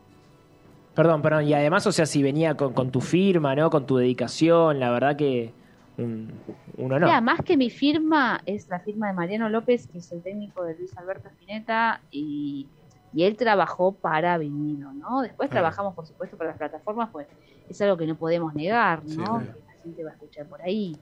perdón, 0.95 1.23
perdón, 1.23 1.45
y 1.47 1.55
además, 1.55 1.87
o 1.87 1.93
sea, 1.93 2.07
si 2.07 2.23
venía 2.23 2.57
con, 2.57 2.73
con 2.73 2.91
tu 2.91 3.01
firma, 3.01 3.55
¿no? 3.55 3.69
Con 3.69 3.85
tu 3.85 3.97
dedicación, 3.97 4.79
la 4.79 4.91
verdad 4.91 5.17
que 5.17 5.53
un, 5.99 6.33
un 6.77 6.93
honor. 6.93 7.09
Mira, 7.09 7.21
más 7.21 7.41
que 7.41 7.57
mi 7.57 7.69
firma, 7.69 8.41
es 8.47 8.69
la 8.69 8.79
firma 8.81 9.09
de 9.09 9.13
Mariano 9.13 9.49
López, 9.49 9.89
que 9.89 9.99
es 9.99 10.11
el 10.13 10.23
técnico 10.23 10.65
de 10.65 10.77
Luis 10.77 10.97
Alberto 10.97 11.29
Spinetta, 11.29 12.01
y, 12.11 12.69
y 13.13 13.25
él 13.25 13.37
trabajó 13.37 13.93
para 13.93 14.39
vinilo, 14.39 14.93
¿no? 14.93 15.23
Después 15.23 15.51
trabajamos, 15.51 15.95
por 15.95 16.07
supuesto, 16.07 16.37
para 16.37 16.51
las 16.51 16.59
plataformas, 16.59 17.11
pues 17.11 17.27
es 17.69 17.81
algo 17.83 17.97
que 17.97 18.07
no 18.07 18.15
podemos 18.15 18.55
negar, 18.55 19.05
¿no? 19.05 19.41
Sí, 19.41 19.47
gente 19.85 20.03
va 20.03 20.11
a 20.11 20.15
escuchar 20.15 20.49
por 20.49 20.61
ahí. 20.63 20.97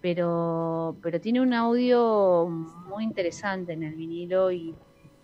Pero, 0.00 0.96
pero 1.02 1.20
tiene 1.20 1.40
un 1.40 1.52
audio 1.52 2.46
muy 2.48 3.04
interesante 3.04 3.72
en 3.72 3.82
el 3.82 3.94
vinilo 3.94 4.50
y 4.50 4.74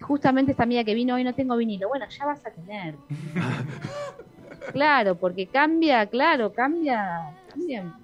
justamente 0.01 0.53
esta 0.53 0.63
amiga 0.63 0.85
que 0.85 0.95
vino 0.95 1.15
hoy 1.15 1.25
no 1.25 1.35
tengo 1.35 1.57
vinilo. 1.57 1.89
Bueno, 1.89 2.07
ya 2.09 2.27
vas 2.27 2.45
a 2.45 2.51
tener. 2.51 2.95
claro, 4.73 5.15
porque 5.17 5.47
cambia, 5.47 6.07
claro, 6.07 6.53
cambia, 6.53 7.35
cambia 7.51 7.95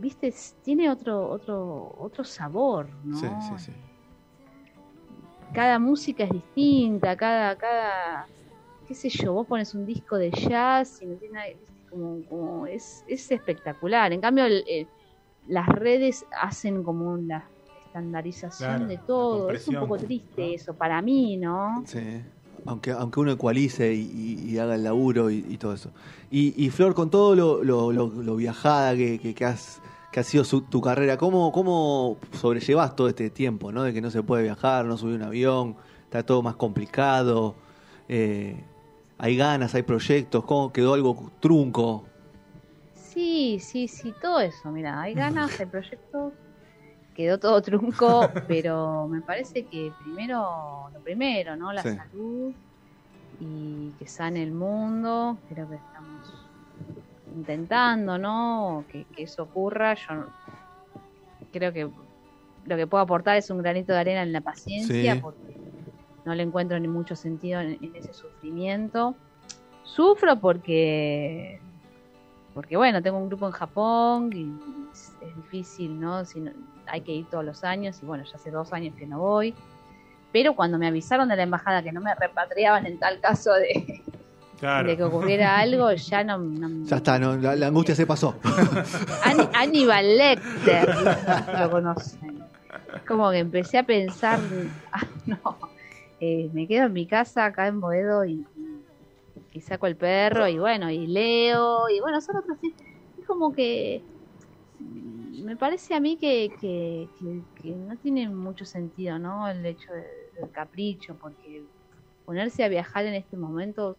viste, 0.00 0.34
tiene 0.62 0.90
otro, 0.90 1.28
otro, 1.28 1.94
otro 1.98 2.24
sabor, 2.24 2.88
¿no? 3.04 3.16
Sí, 3.16 3.26
sí, 3.40 3.64
sí. 3.66 3.72
Cada 5.52 5.78
música 5.78 6.24
es 6.24 6.30
distinta, 6.30 7.16
cada, 7.16 7.56
cada, 7.56 8.26
qué 8.86 8.94
sé 8.94 9.08
yo, 9.08 9.32
vos 9.32 9.46
pones 9.46 9.74
un 9.74 9.84
disco 9.84 10.16
de 10.16 10.30
jazz 10.30 11.02
y 11.02 11.06
no 11.06 11.16
tiene 11.16 11.34
nada, 11.34 11.48
como, 11.90 12.24
como 12.24 12.66
es, 12.66 13.04
es 13.08 13.30
espectacular. 13.30 14.12
En 14.12 14.20
cambio, 14.20 14.44
el- 14.44 14.64
el- 14.68 14.88
las 15.48 15.66
redes 15.68 16.24
hacen 16.40 16.82
como 16.82 17.10
una 17.12 17.50
estandarización 17.86 18.68
Claro, 18.70 18.86
de 18.86 18.98
todo. 18.98 19.50
Es 19.50 19.66
un 19.68 19.76
poco 19.76 19.96
triste 19.98 20.42
¿no? 20.48 20.54
eso, 20.54 20.74
para 20.74 21.02
mí, 21.02 21.36
¿no? 21.36 21.82
Sí. 21.86 22.22
Aunque, 22.66 22.90
aunque 22.92 23.20
uno 23.20 23.32
ecualice 23.32 23.94
y, 23.94 24.02
y- 24.02 24.50
y 24.52 24.58
haga 24.58 24.74
el 24.74 24.84
laburo 24.84 25.30
y, 25.30 25.44
y 25.48 25.56
todo 25.56 25.72
eso. 25.72 25.90
Y, 26.30 26.54
y 26.62 26.70
Flor, 26.70 26.94
con 26.94 27.10
todo 27.10 27.34
lo, 27.34 27.64
lo- 27.64 27.90
lo- 27.90 28.08
lo 28.08 28.36
viajada 28.36 28.94
que, 28.94 29.18
que- 29.18 29.34
que 29.34 29.44
has, 29.46 29.80
que 30.12 30.20
ha 30.20 30.24
sido 30.24 30.44
su- 30.44 30.60
tu 30.62 30.80
carrera, 30.82 31.16
¿cómo, 31.16 31.52
¿cómo 31.52 32.18
sobrellevas 32.32 32.94
todo 32.94 33.08
este 33.08 33.30
tiempo? 33.30 33.72
¿no? 33.72 33.82
De 33.82 33.92
que 33.94 34.00
no 34.02 34.10
se 34.10 34.22
puede 34.22 34.42
viajar, 34.42 34.84
no 34.84 34.98
subir 34.98 35.16
un 35.16 35.22
avión, 35.22 35.76
está 36.04 36.22
todo 36.24 36.42
más 36.42 36.56
complicado. 36.56 37.54
eh, 38.08 38.62
hay 39.20 39.36
ganas, 39.36 39.74
hay 39.74 39.82
proyectos, 39.82 40.44
¿cómo 40.44 40.72
quedó 40.72 40.94
algo 40.94 41.30
trunco? 41.40 42.04
Sí, 42.94 43.58
sí, 43.60 43.86
sí, 43.88 44.14
todo 44.20 44.40
eso, 44.40 44.70
mira, 44.70 45.00
hay 45.00 45.14
ganas, 45.14 45.58
hay 45.60 45.66
proyectos 45.66 46.32
quedó 47.14 47.38
todo 47.38 47.60
trunco, 47.60 48.30
pero 48.48 49.06
me 49.08 49.20
parece 49.20 49.66
que 49.66 49.92
primero, 50.02 50.88
lo 50.94 51.00
primero, 51.00 51.54
¿no? 51.56 51.72
La 51.72 51.82
Sí. 51.82 51.90
salud 51.96 52.54
y 53.40 53.90
que 53.98 54.06
sane 54.06 54.42
el 54.42 54.52
mundo. 54.52 55.38
Creo 55.48 55.68
que 55.68 55.76
estamos 55.76 56.32
intentando, 57.36 58.16
¿no? 58.16 58.86
Que, 58.90 59.04
que 59.14 59.24
eso 59.24 59.42
ocurra. 59.42 59.94
Yo 59.94 60.24
creo 61.52 61.72
que 61.72 61.90
lo 62.64 62.76
que 62.76 62.86
puedo 62.86 63.02
aportar 63.02 63.36
es 63.36 63.50
un 63.50 63.58
granito 63.58 63.92
de 63.92 63.98
arena 63.98 64.22
en 64.22 64.32
la 64.32 64.40
paciencia, 64.40 65.14
Sí. 65.14 65.20
porque 65.20 65.49
no 66.30 66.36
le 66.36 66.44
encuentro 66.44 66.78
ni 66.78 66.86
mucho 66.86 67.16
sentido 67.16 67.60
en, 67.60 67.76
en 67.82 67.96
ese 67.96 68.14
sufrimiento. 68.14 69.16
Sufro 69.82 70.36
porque, 70.38 71.60
porque 72.54 72.76
bueno, 72.76 73.02
tengo 73.02 73.18
un 73.18 73.26
grupo 73.28 73.46
en 73.46 73.52
Japón 73.52 74.30
y 74.32 74.52
es, 74.92 75.12
es 75.20 75.34
difícil, 75.36 75.98
¿no? 75.98 76.24
Si 76.24 76.38
no- 76.40 76.52
Hay 76.86 77.00
que 77.00 77.12
ir 77.12 77.26
todos 77.26 77.44
los 77.44 77.64
años 77.64 77.98
y 78.00 78.06
bueno, 78.06 78.22
ya 78.24 78.36
hace 78.36 78.50
dos 78.52 78.72
años 78.72 78.94
que 78.96 79.06
no 79.06 79.18
voy. 79.18 79.54
Pero 80.32 80.54
cuando 80.54 80.78
me 80.78 80.86
avisaron 80.86 81.28
de 81.28 81.34
la 81.34 81.42
embajada 81.42 81.82
que 81.82 81.90
no 81.90 82.00
me 82.00 82.14
repatriaban 82.14 82.86
en 82.86 82.98
tal 83.00 83.18
caso 83.20 83.52
de, 83.54 84.02
Claro. 84.60 84.86
de 84.88 84.96
que 84.96 85.02
ocurriera 85.02 85.58
algo, 85.58 85.90
ya 85.92 86.22
no, 86.22 86.38
no- 86.38 86.84
Ya 86.86 86.96
está, 86.98 87.18
no, 87.18 87.36
la, 87.36 87.56
la 87.56 87.66
angustia 87.66 87.96
se 87.96 88.06
pasó. 88.06 88.36
Ani- 89.24 89.48
Aníbal 89.54 90.16
Lecter, 90.16 90.88
lo 91.58 91.70
conocen. 91.70 92.38
Como 93.08 93.30
que 93.32 93.38
empecé 93.38 93.78
a 93.78 93.82
pensar, 93.82 94.38
ah, 94.92 95.00
no, 95.26 95.58
eh, 96.20 96.50
me 96.52 96.68
quedo 96.68 96.86
en 96.86 96.94
mi 96.94 97.06
casa 97.08 97.46
acá 97.46 97.68
en 97.68 97.80
Boedo 97.80 98.24
y, 98.26 98.46
y 99.52 99.60
saco 99.60 99.86
el 99.86 99.96
perro 99.96 100.46
y 100.48 100.58
bueno, 100.58 100.90
y 100.90 101.06
leo, 101.06 101.88
y 101.90 102.00
bueno, 102.00 102.20
son 102.20 102.36
otros... 102.36 102.58
Es 103.16 103.26
como 103.26 103.52
que 103.52 104.06
mm, 104.78 105.44
me 105.44 105.56
parece 105.56 105.94
a 105.94 106.00
mí 106.00 106.18
que, 106.18 106.54
que, 106.60 107.10
que- 107.16 107.46
que 107.56 107.76
no 107.76 107.98
tiene 107.98 108.28
mucho 108.30 108.64
sentido, 108.66 109.18
¿no? 109.18 109.48
El 109.48 109.64
hecho 109.66 109.92
de- 109.92 110.02
del 110.42 110.50
capricho, 110.52 111.16
porque 111.18 111.66
ponerse 112.24 112.64
a 112.64 112.68
viajar 112.68 113.06
en 113.06 113.14
este 113.14 113.36
momento 113.36 113.98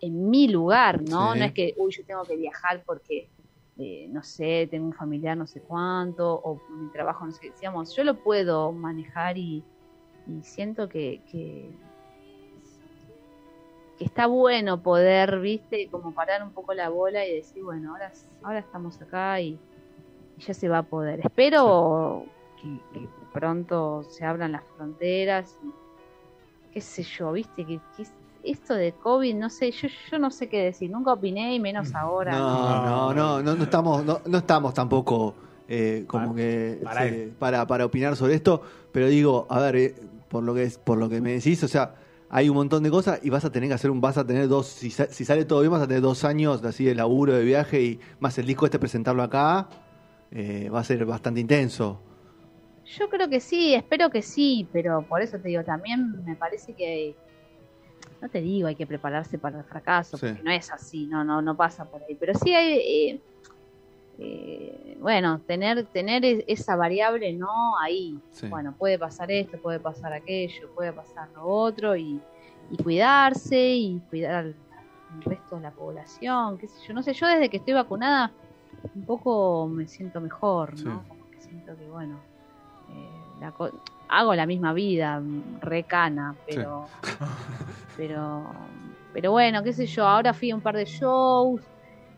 en 0.00 0.28
mi 0.30 0.48
lugar, 0.48 1.02
¿no? 1.02 1.34
Sí. 1.34 1.38
No 1.38 1.44
es 1.44 1.52
que, 1.54 1.74
uy, 1.78 1.92
yo 1.96 2.04
tengo 2.04 2.26
que 2.26 2.36
viajar 2.36 2.82
porque, 2.86 3.30
eh, 3.76 4.08
no 4.10 4.22
sé, 4.22 4.68
tengo 4.70 4.86
un 4.86 4.92
familiar 4.94 5.36
no 5.36 5.46
sé 5.46 5.62
cuánto, 5.62 6.34
o 6.40 6.62
mi 6.68 6.90
trabajo 6.90 7.24
no 7.26 7.32
sé, 7.32 7.40
qué. 7.40 7.52
digamos, 7.58 7.94
yo 7.94 8.04
lo 8.04 8.20
puedo 8.20 8.72
manejar 8.72 9.38
y, 9.38 9.66
y 10.26 10.42
siento 10.42 10.88
que, 10.88 11.22
que, 11.30 11.70
que 13.98 14.04
está 14.04 14.26
bueno 14.26 14.82
poder, 14.82 15.38
viste, 15.40 15.88
como 15.90 16.12
parar 16.14 16.42
un 16.42 16.52
poco 16.52 16.74
la 16.74 16.88
bola 16.88 17.26
y 17.26 17.34
decir, 17.34 17.62
bueno, 17.62 17.92
ahora, 17.92 18.12
ahora 18.42 18.58
estamos 18.60 19.00
acá 19.00 19.40
y, 19.40 19.58
y 20.36 20.40
ya 20.42 20.54
se 20.54 20.68
va 20.68 20.78
a 20.78 20.82
poder. 20.82 21.20
Espero 21.20 22.24
que, 22.60 22.80
que 22.92 23.08
pronto 23.32 24.02
se 24.04 24.24
abran 24.24 24.52
las 24.52 24.64
fronteras 24.76 25.56
y 25.62 25.72
qué 26.72 26.80
sé 26.80 27.02
yo, 27.04 27.32
viste, 27.32 27.64
que, 27.64 27.80
que 27.96 28.02
es- 28.02 28.12
esto 28.42 28.74
de 28.74 28.92
COVID, 28.92 29.34
no 29.36 29.48
sé, 29.48 29.70
yo, 29.70 29.88
yo 30.10 30.18
no 30.18 30.30
sé 30.30 30.48
qué 30.50 30.64
decir, 30.64 30.90
nunca 30.90 31.14
opiné 31.14 31.54
y 31.54 31.60
menos 31.60 31.94
ahora. 31.94 32.32
No, 32.32 32.84
no, 32.84 33.14
no, 33.14 33.42
no, 33.42 33.54
no 33.54 33.64
estamos, 33.64 34.04
no, 34.04 34.20
no 34.26 34.38
estamos 34.38 34.74
tampoco 34.74 35.34
eh, 35.66 36.04
como 36.06 36.34
Para- 36.34 36.36
que 36.36 36.80
para 36.84 37.00
para, 37.38 37.66
para 37.66 37.86
opinar 37.86 38.16
sobre 38.16 38.34
esto, 38.34 38.60
pero 38.92 39.06
digo, 39.08 39.46
a 39.48 39.60
ver, 39.60 39.76
eh, 39.76 39.94
por 40.34 40.42
lo 40.42 40.52
que 40.52 40.64
es, 40.64 40.78
por 40.78 40.98
lo 40.98 41.08
que 41.08 41.20
me 41.20 41.30
decís, 41.34 41.62
o 41.62 41.68
sea, 41.68 41.94
hay 42.28 42.48
un 42.48 42.56
montón 42.56 42.82
de 42.82 42.90
cosas 42.90 43.20
y 43.22 43.30
vas 43.30 43.44
a 43.44 43.52
tener 43.52 43.68
que 43.68 43.74
hacer 43.74 43.88
un, 43.88 44.00
vas 44.00 44.18
a 44.18 44.26
tener 44.26 44.48
dos, 44.48 44.66
si, 44.66 44.90
si 44.90 45.24
sale 45.24 45.44
todo 45.44 45.60
bien, 45.60 45.70
vas 45.70 45.82
a 45.82 45.86
tener 45.86 46.02
dos 46.02 46.24
años 46.24 46.64
así 46.64 46.84
de 46.84 46.96
laburo, 46.96 47.34
de 47.34 47.44
viaje 47.44 47.80
y 47.80 48.00
más 48.18 48.36
el 48.38 48.46
disco 48.46 48.64
este 48.64 48.80
presentarlo 48.80 49.22
acá, 49.22 49.68
eh, 50.32 50.68
va 50.74 50.80
a 50.80 50.84
ser 50.84 51.06
bastante 51.06 51.38
intenso. 51.38 52.00
Yo 52.98 53.08
creo 53.08 53.28
que 53.28 53.38
sí, 53.38 53.74
espero 53.74 54.10
que 54.10 54.22
sí, 54.22 54.66
pero 54.72 55.02
por 55.02 55.22
eso 55.22 55.38
te 55.38 55.50
digo, 55.50 55.62
también 55.62 56.24
me 56.24 56.34
parece 56.34 56.72
que, 56.74 57.14
no 58.20 58.28
te 58.28 58.40
digo 58.40 58.66
hay 58.66 58.74
que 58.74 58.88
prepararse 58.88 59.38
para 59.38 59.58
el 59.60 59.64
fracaso, 59.64 60.16
Sí. 60.16 60.26
porque 60.26 60.42
no 60.42 60.50
es 60.50 60.72
así, 60.72 61.06
no, 61.06 61.22
no, 61.22 61.40
no 61.42 61.56
pasa 61.56 61.84
por 61.84 62.02
ahí, 62.02 62.16
pero 62.18 62.34
sí 62.34 62.52
hay, 62.52 62.72
eh, 62.78 63.20
eh, 64.18 64.96
bueno, 65.00 65.42
tener, 65.46 65.86
tener 65.88 66.24
es- 66.24 66.44
esa 66.46 66.76
variable, 66.76 67.32
¿no? 67.34 67.76
Ahí, 67.82 68.20
Sí. 68.30 68.46
bueno, 68.48 68.74
puede 68.78 68.98
pasar 68.98 69.30
esto, 69.30 69.58
puede 69.60 69.80
pasar 69.80 70.12
aquello, 70.12 70.70
puede 70.74 70.92
pasar 70.92 71.28
lo 71.34 71.44
otro, 71.46 71.96
y, 71.96 72.22
y 72.70 72.76
cuidarse 72.82 73.74
y 73.74 74.00
cuidar 74.08 74.34
al, 74.36 74.56
al 75.10 75.20
resto 75.22 75.56
de 75.56 75.62
la 75.62 75.72
población, 75.72 76.58
qué 76.58 76.68
sé 76.68 76.80
yo, 76.86 76.94
no 76.94 77.02
sé, 77.02 77.12
yo 77.12 77.26
desde 77.26 77.50
que 77.50 77.56
estoy 77.58 77.74
vacunada 77.74 78.34
un 78.94 79.04
poco 79.04 79.68
me 79.68 79.86
siento 79.88 80.20
mejor, 80.20 80.78
¿no? 80.78 81.02
Sí. 81.02 81.08
Como 81.08 81.28
que 81.30 81.40
siento 81.40 81.76
que, 81.76 81.88
bueno, 81.88 82.24
eh, 82.88 83.34
la 83.38 83.52
co- 83.52 83.70
hago 84.08 84.34
la 84.34 84.46
misma 84.46 84.72
vida, 84.72 85.22
recana, 85.60 86.36
pero, 86.46 86.88
pero, 87.96 88.52
pero 89.12 89.30
bueno, 89.32 89.62
qué 89.62 89.72
sé 89.72 89.86
yo, 89.86 90.06
ahora 90.06 90.32
fui 90.34 90.50
a 90.50 90.56
un 90.56 90.62
par 90.62 90.76
de 90.76 90.84
shows, 90.84 91.62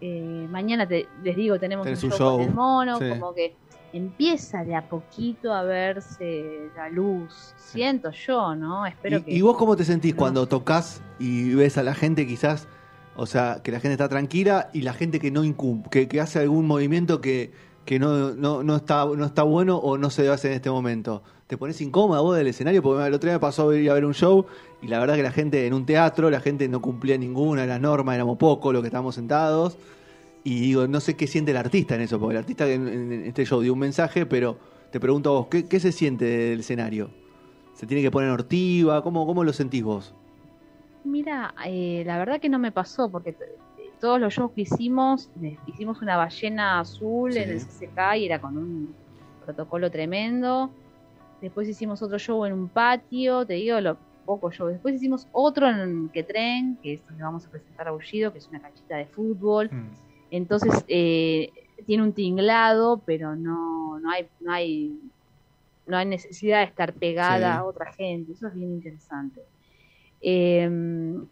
eh, 0.00 0.47
mañana 0.50 0.87
te- 0.87 1.09
les 1.23 1.37
digo, 1.37 1.59
tenemos 1.59 1.87
un 1.87 1.97
show, 1.97 2.09
con 2.11 2.19
show, 2.19 2.41
el 2.41 2.55
mono, 2.55 2.99
sí. 2.99 3.09
como 3.11 3.33
que 3.35 3.55
empieza 3.93 4.65
de 4.65 4.75
a 4.75 4.83
poquito 4.88 5.53
a 5.53 5.62
verse 5.62 6.69
la 6.76 6.88
luz, 6.88 7.55
siento 7.57 8.11
yo, 8.11 8.55
¿no? 8.55 8.85
Espero 8.87 9.19
¿Y, 9.19 9.23
que... 9.23 9.31
y 9.33 9.41
vos 9.41 9.57
cómo 9.57 9.76
te 9.76 9.85
sentís 9.85 10.12
No. 10.15 10.19
cuando 10.19 10.47
tocas 10.47 11.00
y 11.19 11.55
ves 11.55 11.79
a 11.79 11.83
la 11.83 11.95
gente 11.95 12.26
quizás, 12.26 12.69
o 13.17 13.25
sea, 13.26 13.61
que 13.62 13.73
la 13.73 13.81
gente 13.81 13.93
está 13.93 14.09
tranquila 14.09 14.69
y 14.75 14.83
la 14.83 14.93
gente 14.93 15.19
que 15.19 15.31
no 15.31 15.45
incumple, 15.45 15.88
que, 15.91 16.09
que 16.09 16.21
hace 16.21 16.41
algún 16.41 16.67
movimiento 16.67 17.21
que, 17.23 17.53
que 17.87 17.99
no, 17.99 18.35
no, 18.35 18.62
no, 18.62 18.76
está, 18.76 19.07
no 19.07 19.25
está 19.25 19.45
bueno 19.45 19.78
o 19.78 19.97
no 19.97 20.11
se 20.11 20.23
debe 20.23 20.35
hacer 20.35 20.50
en 20.50 20.57
este 20.57 20.71
momento? 20.71 21.23
¿Te 21.47 21.57
pones 21.57 21.81
incómoda 21.81 22.21
vos 22.21 22.37
del 22.37 22.49
escenario? 22.49 22.83
Porque 22.83 23.07
el 23.07 23.14
otro 23.14 23.28
día 23.28 23.37
me 23.37 23.40
pasó 23.40 23.71
a 23.71 23.76
ir 23.76 23.88
a 23.88 23.95
ver 23.95 24.05
un 24.05 24.12
show 24.12 24.45
y 24.83 24.88
la 24.88 24.99
verdad 24.99 25.14
que 25.14 25.23
la 25.23 25.31
gente 25.31 25.66
en 25.66 25.73
un 25.73 25.87
teatro, 25.87 26.28
la 26.28 26.40
gente 26.40 26.69
no 26.69 26.83
cumplía 26.83 27.16
ninguna 27.16 27.62
de 27.62 27.69
las 27.69 27.81
normas, 27.81 28.16
éramos 28.16 28.37
pocos 28.37 28.75
los 28.75 28.83
que 28.83 28.88
estábamos 28.88 29.14
sentados. 29.14 29.78
Y 30.43 30.61
digo, 30.61 30.87
no 30.87 31.00
sé 31.00 31.14
qué 31.14 31.26
siente 31.26 31.52
el 31.52 31.57
artista 31.57 31.95
en 31.95 32.02
eso, 32.02 32.19
porque 32.19 32.35
el 32.35 32.38
artista 32.38 32.69
en, 32.69 33.25
este 33.25 33.45
show 33.47 33.61
dio 33.61 33.73
un 33.73 33.78
mensaje, 33.78 34.26
pero 34.26 34.59
te 34.90 35.00
pregunto 35.00 35.31
a 35.31 35.33
vos, 35.40 35.47
¿qué, 35.49 35.66
qué 35.66 35.81
se 35.81 35.93
siente 35.93 36.25
del 36.25 36.61
escenario? 36.61 37.11
¿Se 37.75 37.87
tiene 37.87 38.02
que 38.02 38.11
poner 38.11 38.31
hortiva? 38.31 39.02
¿Cómo, 39.02 39.26
cómo 39.26 39.45
lo 39.45 39.52
sentís 39.52 39.85
vos? 39.85 40.14
Mira, 41.05 41.55
eh, 41.64 42.02
la 42.05 42.19
verdad 42.19 42.40
que 42.40 42.49
no 42.49 42.59
me 42.59 42.73
pasó 42.73 43.09
porque 43.09 43.37
todos 44.00 44.21
los 44.21 44.33
shows 44.35 44.53
que 44.53 44.62
hicimos, 44.62 45.31
eh, 45.43 45.57
hicimos 45.67 46.03
una 46.03 46.17
ballena 46.17 46.81
azul 46.81 47.33
Sí. 47.33 47.38
en 47.38 47.50
el 47.50 47.61
CCK 47.61 48.17
y 48.19 48.26
era 48.26 48.41
con 48.41 48.57
un 48.59 48.95
protocolo 49.45 49.91
tremendo. 49.91 50.71
Después 51.41 51.69
hicimos 51.69 52.03
otro 52.03 52.19
show 52.19 52.45
en 52.45 52.53
un 52.53 52.69
patio, 52.69 53.47
te 53.47 53.55
digo, 53.55 53.81
lo 53.81 53.97
poco 54.25 54.50
show. 54.50 54.67
Después 54.69 54.95
hicimos 54.97 55.29
otro 55.33 55.69
en 55.69 56.09
Quetren, 56.09 56.76
que 56.83 56.95
es 56.95 57.07
donde 57.07 57.23
vamos 57.23 57.47
a 57.47 57.50
presentar 57.50 57.88
Aullido, 57.88 58.33
que 58.33 58.38
es 58.38 58.49
una 58.49 58.61
canchita 58.61 58.97
de 58.97 59.07
fútbol. 59.07 59.69
Mm. 59.71 59.88
Entonces 60.33 60.85
eh, 60.88 61.53
tiene 61.87 62.03
un 62.03 62.12
tinglado, 62.12 63.00
pero 63.07 63.37
no, 63.37 63.99
no 64.00 64.11
hay, 64.11 64.26
no 64.41 64.53
hay, 64.53 64.99
no 65.87 65.97
hay 65.97 66.07
necesidad 66.07 66.59
de 66.59 66.65
estar 66.65 66.93
pegada 66.95 67.53
Sí. 67.53 67.59
a 67.59 67.65
otra 67.65 67.93
gente. 67.93 68.33
Eso 68.33 68.49
es 68.49 68.55
bien 68.55 68.73
interesante. 68.73 69.43
Eh, 70.20 70.68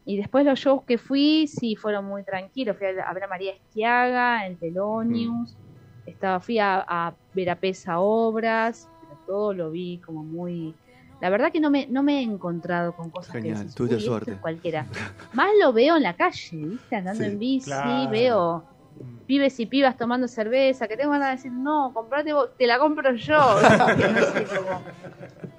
y 0.05 0.17
después 0.17 0.45
los 0.45 0.59
shows 0.59 0.85
que 0.85 0.99
fui, 0.99 1.47
sí, 1.47 1.75
fueron 1.77 2.05
muy 2.05 2.25
tranquilos. 2.25 2.77
Fui 2.77 2.87
a, 2.87 3.09
a 3.09 3.13
ver 3.15 3.25
a 3.25 3.29
María 3.29 3.53
Esquiaga 3.53 4.47
en 4.47 4.59
Telonius. 4.59 5.57
Estaba, 6.05 6.41
fui 6.41 6.59
a, 6.59 6.85
a 6.87 7.17
ver 7.33 7.51
a 7.51 7.59
Pesa 7.59 7.99
Obras, 8.01 8.91
pero 9.01 9.17
todo 9.27 9.55
lo 9.55 9.71
vi 9.71 10.01
como 10.01 10.23
muy... 10.23 10.77
La 11.21 11.31
verdad 11.31 11.51
que 11.51 11.61
no 11.61 11.71
me, 11.71 11.87
no 11.87 12.03
me 12.03 12.19
he 12.19 12.23
encontrado 12.23 12.95
con 12.95 13.11
cosas 13.11 13.33
Genial, 13.37 13.55
que 13.55 13.59
decís, 13.61 13.75
tuviste 13.75 13.95
"Uy, 13.97 14.01
esto 14.03 14.11
suerte". 14.11 14.33
es 14.33 14.39
cualquiera. 14.41 14.87
Más 15.33 15.49
lo 15.61 15.73
veo 15.73 15.97
en 15.97 16.03
la 16.03 16.15
calle, 16.15 16.67
¿viste? 16.67 16.97
Andando 16.97 17.25
Sí, 17.25 17.31
en 17.31 17.39
bici, 17.39 17.71
claro. 17.71 18.11
veo 18.11 18.65
pibes 19.27 19.59
y 19.59 19.65
pibas 19.67 19.97
tomando 19.97 20.29
cerveza, 20.29 20.87
que 20.87 20.99
tengo 20.99 21.13
ganas 21.13 21.29
de 21.29 21.37
decir, 21.37 21.53
no, 21.53 21.93
comprate 21.95 22.35
vos, 22.35 22.51
te 22.59 22.67
la 22.67 22.79
compro 22.79 23.15
yo. 23.15 23.35
No 24.15 24.23
sé. 24.27 24.47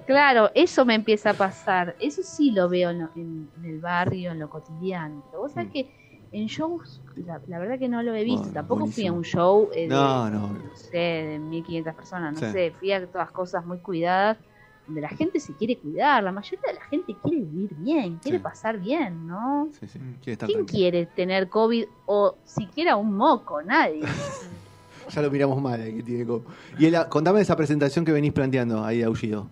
Claro, 0.06 0.50
eso 0.54 0.84
me 0.84 0.94
empieza 0.94 1.30
a 1.30 1.34
pasar. 1.34 1.96
Eso 2.00 2.22
sí 2.22 2.52
lo 2.52 2.68
veo 2.68 2.90
en, 2.90 3.00
lo- 3.00 3.10
en- 3.16 3.50
en 3.58 3.64
el 3.64 3.80
barrio, 3.80 4.30
en 4.32 4.38
lo 4.38 4.48
cotidiano. 4.48 5.22
Pero 5.30 5.42
vos 5.42 5.52
sabés 5.52 5.68
Mm. 5.68 5.72
que 5.72 5.90
en 6.32 6.46
shows, 6.46 7.00
la, 7.16 7.40
la 7.48 7.58
verdad 7.58 7.78
que 7.78 7.88
no 7.88 8.02
lo 8.02 8.14
he 8.14 8.22
visto. 8.24 8.42
Bueno, 8.42 8.54
Tampoco 8.54 8.86
fui 8.86 9.06
a 9.06 9.12
un 9.12 9.22
show 9.24 9.68
eh, 9.74 9.82
de, 9.82 9.88
No, 9.88 10.30
no. 10.30 10.48
no 10.52 10.76
sé, 10.76 10.96
de 10.98 11.38
1500 11.38 11.94
personas, 11.94 12.34
no 12.34 12.40
Sí. 12.40 12.52
sé. 12.52 12.72
Fui 12.78 12.92
a 12.92 13.04
todas 13.06 13.30
cosas 13.32 13.64
muy 13.66 13.78
cuidadas, 13.78 14.38
donde 14.86 15.00
la 15.00 15.08
gente 15.08 15.40
se 15.40 15.52
quiere 15.54 15.76
cuidar. 15.78 16.22
La 16.22 16.30
mayoría 16.30 16.60
de 16.68 16.74
la 16.74 16.84
gente 16.84 17.16
quiere 17.22 17.38
vivir 17.38 17.74
bien, 17.74 18.18
quiere 18.18 18.38
Sí. 18.38 18.44
pasar 18.44 18.78
bien, 18.78 19.26
¿no? 19.26 19.68
Sí, 19.80 19.88
sí, 19.88 19.98
quiere 20.22 20.32
estar 20.34 20.46
¿Quién 20.46 20.58
tranquilo. 20.58 20.66
quiere 20.66 21.06
tener 21.06 21.48
COVID 21.48 21.84
o 22.06 22.36
siquiera 22.44 22.94
un 22.96 23.12
moco? 23.16 23.60
Nadie. 23.62 24.02
Ya 25.08 25.22
lo 25.22 25.30
miramos 25.30 25.62
mal, 25.62 25.78
que 25.84 26.02
tiene 26.02 26.26
co- 26.26 26.42
Y 26.80 26.86
el- 26.86 27.08
contame 27.08 27.40
esa 27.40 27.54
presentación 27.54 28.04
que 28.04 28.10
venís 28.10 28.32
planteando 28.32 28.84
ahí, 28.84 29.02
Aullido. 29.04 29.46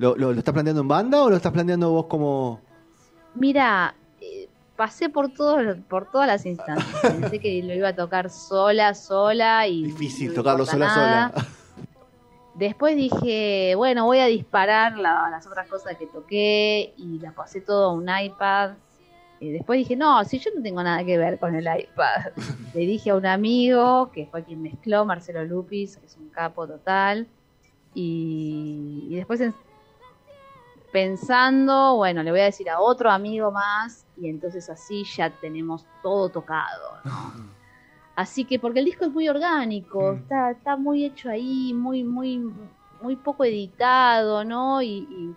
¿Lo, 0.00 0.16
lo, 0.16 0.32
lo 0.32 0.38
estás 0.38 0.54
planteando 0.54 0.80
en 0.80 0.88
banda 0.88 1.22
o 1.22 1.28
lo 1.28 1.36
estás 1.36 1.52
planteando 1.52 1.90
vos 1.90 2.06
como.? 2.06 2.58
Mira, 3.34 3.94
eh, 4.22 4.48
pasé 4.74 5.10
por 5.10 5.28
todo, 5.34 5.76
por 5.90 6.10
todas 6.10 6.26
las 6.26 6.46
instancias. 6.46 7.02
Pensé 7.20 7.38
que 7.38 7.62
lo 7.62 7.74
iba 7.74 7.88
a 7.88 7.94
tocar 7.94 8.30
sola, 8.30 8.94
sola 8.94 9.66
y 9.68 9.84
Difícil 9.84 10.28
no 10.28 10.34
tocarlo 10.36 10.64
sola, 10.64 10.86
nada. 10.86 11.32
sola. 11.32 11.44
Después 12.54 12.96
dije, 12.96 13.74
bueno, 13.76 14.06
voy 14.06 14.20
a 14.20 14.26
disparar 14.26 14.96
la- 14.96 15.28
las 15.30 15.46
otras 15.46 15.68
cosas 15.68 15.98
que 15.98 16.06
toqué 16.06 16.94
y 16.96 17.18
la 17.18 17.32
pasé 17.32 17.60
todo 17.60 17.90
a 17.90 17.92
un 17.92 18.06
iPad. 18.08 18.70
Y 19.38 19.50
después 19.50 19.76
dije, 19.76 19.96
no, 19.96 20.24
si 20.24 20.38
yo 20.38 20.50
no 20.56 20.62
tengo 20.62 20.82
nada 20.82 21.04
que 21.04 21.18
ver 21.18 21.38
con 21.38 21.54
el 21.54 21.64
iPad. 21.64 22.32
Le 22.74 22.80
dije 22.86 23.10
a 23.10 23.16
un 23.16 23.26
amigo, 23.26 24.10
que 24.12 24.24
fue 24.30 24.44
quien 24.44 24.62
mezcló, 24.62 25.04
Marcelo 25.04 25.44
Lupis, 25.44 25.98
que 25.98 26.06
es 26.06 26.16
un 26.16 26.30
capo 26.30 26.66
total. 26.66 27.26
Y, 27.94 29.06
y 29.10 29.16
después 29.16 29.42
en- 29.42 29.54
pensando, 30.92 31.96
bueno, 31.96 32.22
le 32.22 32.30
voy 32.30 32.40
a 32.40 32.44
decir 32.44 32.68
a 32.70 32.80
otro 32.80 33.10
amigo 33.10 33.50
más 33.50 34.04
y 34.16 34.28
entonces 34.28 34.68
así 34.68 35.04
ya 35.04 35.30
tenemos 35.30 35.86
todo 36.02 36.28
tocado, 36.30 36.98
¿no? 37.04 37.50
Así 38.16 38.44
que, 38.44 38.58
porque 38.58 38.80
el 38.80 38.84
disco 38.84 39.04
es 39.06 39.12
muy 39.12 39.28
orgánico, 39.28 40.12
Mm. 40.12 40.16
está, 40.16 40.50
está 40.50 40.76
muy 40.76 41.04
hecho 41.04 41.30
ahí, 41.30 41.72
muy, 41.72 42.04
muy, 42.04 42.38
muy 43.00 43.16
poco 43.16 43.44
editado, 43.44 44.44
¿no? 44.44 44.82
Y, 44.82 45.34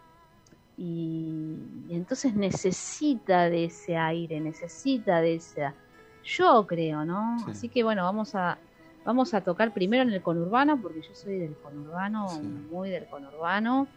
y, 0.78 1.60
entonces 1.90 2.34
necesita 2.36 3.50
de 3.50 3.66
ese 3.66 3.96
aire, 3.96 4.40
necesita 4.42 5.22
de 5.22 5.36
esa, 5.36 5.76
yo 6.24 6.66
creo, 6.68 7.06
¿no? 7.06 7.38
Sí. 7.40 7.46
Así 7.52 7.70
que 7.70 7.84
bueno, 7.84 8.04
vamos 8.04 8.34
a, 8.36 8.58
vamos 9.06 9.34
a 9.34 9.42
tocar 9.42 9.72
primero 9.74 10.04
en 10.04 10.12
el 10.12 10.22
conurbano, 10.22 10.82
porque 10.82 11.02
yo 11.02 11.14
soy 11.14 11.38
del 11.38 11.56
conurbano, 11.58 12.28
Sí. 12.30 12.42
muy 12.72 12.90
del 12.90 13.08
conurbano. 13.08 13.88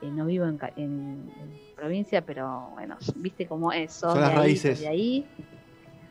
Eh, 0.00 0.10
no 0.10 0.26
vivo 0.26 0.44
en, 0.46 0.58
en- 0.76 1.30
en 1.40 1.52
provincia, 1.74 2.22
pero 2.22 2.70
bueno, 2.74 2.96
viste 3.16 3.46
cómo 3.46 3.72
es, 3.72 3.92
Son 3.92 4.14
de 4.14 4.20
las 4.20 4.30
ahí, 4.30 4.36
raíces. 4.36 4.80
de 4.80 4.88
ahí. 4.88 5.26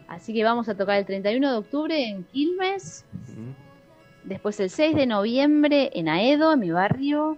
Así 0.08 0.34
que 0.34 0.44
vamos 0.44 0.68
a 0.70 0.76
tocar 0.76 0.98
el 1.00 1.06
31 1.06 1.52
de 1.52 1.58
octubre 1.58 2.02
en 2.08 2.24
Quilmes, 2.26 3.06
después 4.24 4.60
el 4.60 4.70
6 4.70 4.96
de 4.96 5.06
noviembre 5.06 5.90
en 5.94 6.08
Aedo, 6.10 6.54
en 6.54 6.60
mi 6.60 6.72
barrio, 6.72 7.38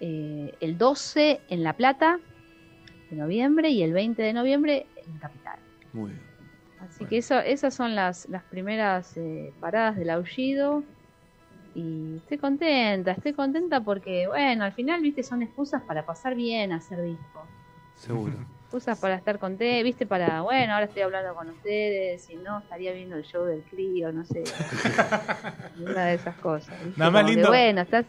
eh, 0.00 0.52
el 0.60 0.76
12 0.78 1.40
en 1.48 1.62
La 1.62 1.72
Plata 1.74 2.18
de 3.10 3.16
noviembre 3.16 3.70
y 3.70 3.82
el 3.82 3.92
20 3.92 4.22
de 4.22 4.32
noviembre 4.32 4.86
en 5.06 5.18
Capital. 5.18 5.58
Muy 5.92 6.10
bien. 6.10 6.22
Así 6.80 7.04
que 7.06 7.18
eso, 7.18 7.38
esas 7.40 7.74
son 7.74 7.94
las, 7.94 8.28
las 8.28 8.42
primeras 8.44 9.16
eh, 9.16 9.52
paradas 9.60 9.96
del 9.96 10.10
aullido. 10.10 10.82
Y 11.74 12.16
estoy 12.18 12.38
contenta, 12.38 13.12
estoy 13.12 13.32
contenta 13.32 13.80
porque, 13.82 14.26
bueno, 14.28 14.64
al 14.64 14.72
final, 14.72 15.00
viste, 15.02 15.22
son 15.22 15.42
excusas 15.42 15.82
para 15.82 16.06
pasar 16.06 16.34
bien, 16.34 16.72
hacer 16.72 17.02
discos. 17.02 17.48
Seguro. 17.96 18.34
Excusas 18.64 18.98
para 18.98 19.14
estar 19.14 19.38
conté, 19.38 19.82
viste, 19.84 20.04
para, 20.04 20.40
bueno, 20.42 20.72
ahora 20.74 20.86
estoy 20.86 21.02
hablando 21.02 21.32
con 21.34 21.48
ustedes, 21.48 22.24
si 22.24 22.34
no, 22.36 22.58
estaría 22.58 22.92
viendo 22.92 23.14
el 23.14 23.22
show 23.22 23.44
del 23.44 23.62
crío, 23.62 24.10
no 24.12 24.24
sé. 24.24 24.42
Una 25.78 26.06
de 26.06 26.14
esas 26.14 26.34
cosas. 26.36 26.74
¿viste? 26.84 26.98
Nada 26.98 27.10
más 27.12 27.22
Como 27.22 27.32
lindo. 27.34 27.48
bueno, 27.48 27.80
estás, 27.82 28.04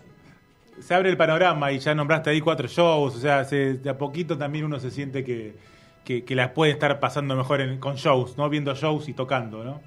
Se 0.80 0.94
abre 0.96 1.10
el 1.10 1.18
panorama 1.18 1.72
y 1.72 1.78
ya 1.80 1.94
nombraste 1.94 2.32
ahí 2.32 2.42
cuatro 2.42 2.68
shows, 2.68 3.16
o 3.16 3.20
sea, 3.20 3.44
se- 3.46 3.76
de 3.76 3.90
a 3.92 3.98
poquito 3.98 4.38
también 4.38 4.66
uno 4.66 4.80
se 4.80 4.90
siente 4.92 5.24
que, 5.24 5.56
que, 6.04 6.26
que 6.26 6.36
las 6.36 6.50
puede 6.50 6.72
estar 6.72 7.00
pasando 7.00 7.36
mejor 7.36 7.62
en- 7.62 7.80
con 7.80 7.96
shows, 7.96 8.36
¿no? 8.38 8.50
Viendo 8.50 8.74
shows 8.74 9.08
y 9.08 9.14
tocando, 9.14 9.64
¿no? 9.64 9.82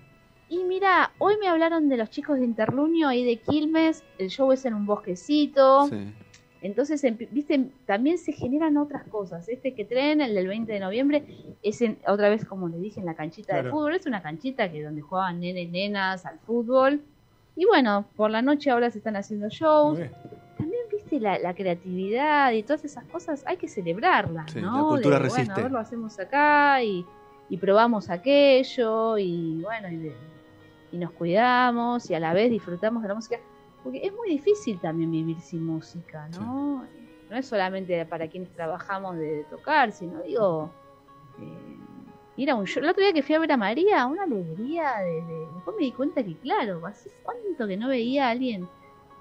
Y 0.48 0.64
mira, 0.64 1.12
hoy 1.18 1.34
me 1.40 1.48
hablaron 1.48 1.88
de 1.88 1.96
los 1.96 2.10
chicos 2.10 2.38
de 2.38 2.44
Interlunio 2.44 3.08
ahí 3.08 3.24
de 3.24 3.36
Quilmes, 3.36 4.02
el 4.18 4.28
show 4.30 4.50
es 4.52 4.64
en 4.64 4.74
un 4.74 4.86
bosquecito, 4.86 5.86
Sí. 5.88 6.10
entonces, 6.62 7.02
viste, 7.30 7.70
también 7.86 8.16
se 8.16 8.32
generan 8.32 8.78
otras 8.78 9.04
cosas. 9.08 9.46
Este 9.48 9.74
que 9.74 9.84
traen, 9.84 10.22
el 10.22 10.34
del 10.34 10.48
20 10.48 10.72
de 10.72 10.80
noviembre, 10.80 11.24
es 11.62 11.82
en- 11.82 11.98
otra 12.06 12.30
vez, 12.30 12.46
como 12.46 12.68
les 12.68 12.80
dije, 12.80 12.98
en 13.00 13.06
la 13.06 13.14
canchita 13.14 13.62
de 13.62 13.70
fútbol, 13.70 13.94
es 13.94 14.06
una 14.06 14.22
canchita 14.22 14.72
que 14.72 14.82
donde 14.82 15.02
jugaban 15.02 15.40
nenes 15.40 15.64
y 15.64 15.70
nenas 15.70 16.24
al 16.24 16.38
fútbol. 16.40 17.02
Y 17.54 17.66
bueno, 17.66 18.06
por 18.16 18.30
la 18.30 18.40
noche 18.40 18.70
ahora 18.70 18.90
se 18.90 18.98
están 18.98 19.16
haciendo 19.16 19.48
shows. 19.50 19.98
También, 20.56 20.80
viste, 20.90 21.20
la, 21.20 21.38
la 21.38 21.54
creatividad 21.54 22.52
y 22.52 22.62
todas 22.62 22.84
esas 22.84 23.04
cosas 23.04 23.44
hay 23.46 23.56
que 23.58 23.68
celebrarlas, 23.68 24.50
Sí, 24.50 24.60
¿no? 24.62 24.76
la 24.78 24.84
cultura 24.88 25.18
De, 25.18 25.22
resiste. 25.24 25.44
Bueno, 25.44 25.60
a 25.60 25.62
ver, 25.64 25.72
lo 25.72 25.78
hacemos 25.78 26.18
acá 26.18 26.82
y, 26.82 27.04
y 27.50 27.56
probamos 27.58 28.08
aquello 28.10 29.18
y 29.18 29.60
bueno, 29.62 29.88
y, 29.90 29.96
de- 29.96 30.16
y 30.90 30.98
nos 30.98 31.12
cuidamos 31.12 32.08
y 32.10 32.14
a 32.14 32.20
la 32.20 32.32
vez 32.32 32.50
disfrutamos 32.50 33.02
de 33.02 33.08
la 33.08 33.14
música. 33.14 33.38
Porque 33.82 34.00
es 34.04 34.12
muy 34.12 34.28
difícil 34.30 34.80
también 34.80 35.10
vivir 35.10 35.40
sin 35.40 35.64
música, 35.64 36.28
¿no? 36.28 36.84
No 37.30 37.36
es 37.36 37.46
solamente 37.46 38.04
para 38.06 38.26
quienes 38.28 38.50
trabajamos 38.54 39.16
de, 39.16 39.26
de 39.36 39.44
tocar, 39.44 39.92
sino 39.92 40.22
digo, 40.22 40.70
eh, 41.40 41.68
ir 42.36 42.50
a 42.50 42.54
un 42.56 42.64
show. 42.66 42.82
El 42.82 42.88
otro 42.88 43.02
día 43.02 43.12
que 43.12 43.22
fui 43.22 43.34
a 43.34 43.38
ver 43.38 43.52
a 43.52 43.56
María, 43.56 44.06
una 44.06 44.24
alegría. 44.24 44.98
De, 45.00 45.22
de- 45.22 45.48
Después 45.54 45.76
me 45.78 45.84
di 45.84 45.92
cuenta 45.92 46.24
que, 46.24 46.36
claro, 46.38 46.84
hace 46.86 47.10
cuánto 47.22 47.66
que 47.68 47.76
no 47.76 47.88
veía 47.88 48.28
a 48.28 48.30
alguien 48.30 48.66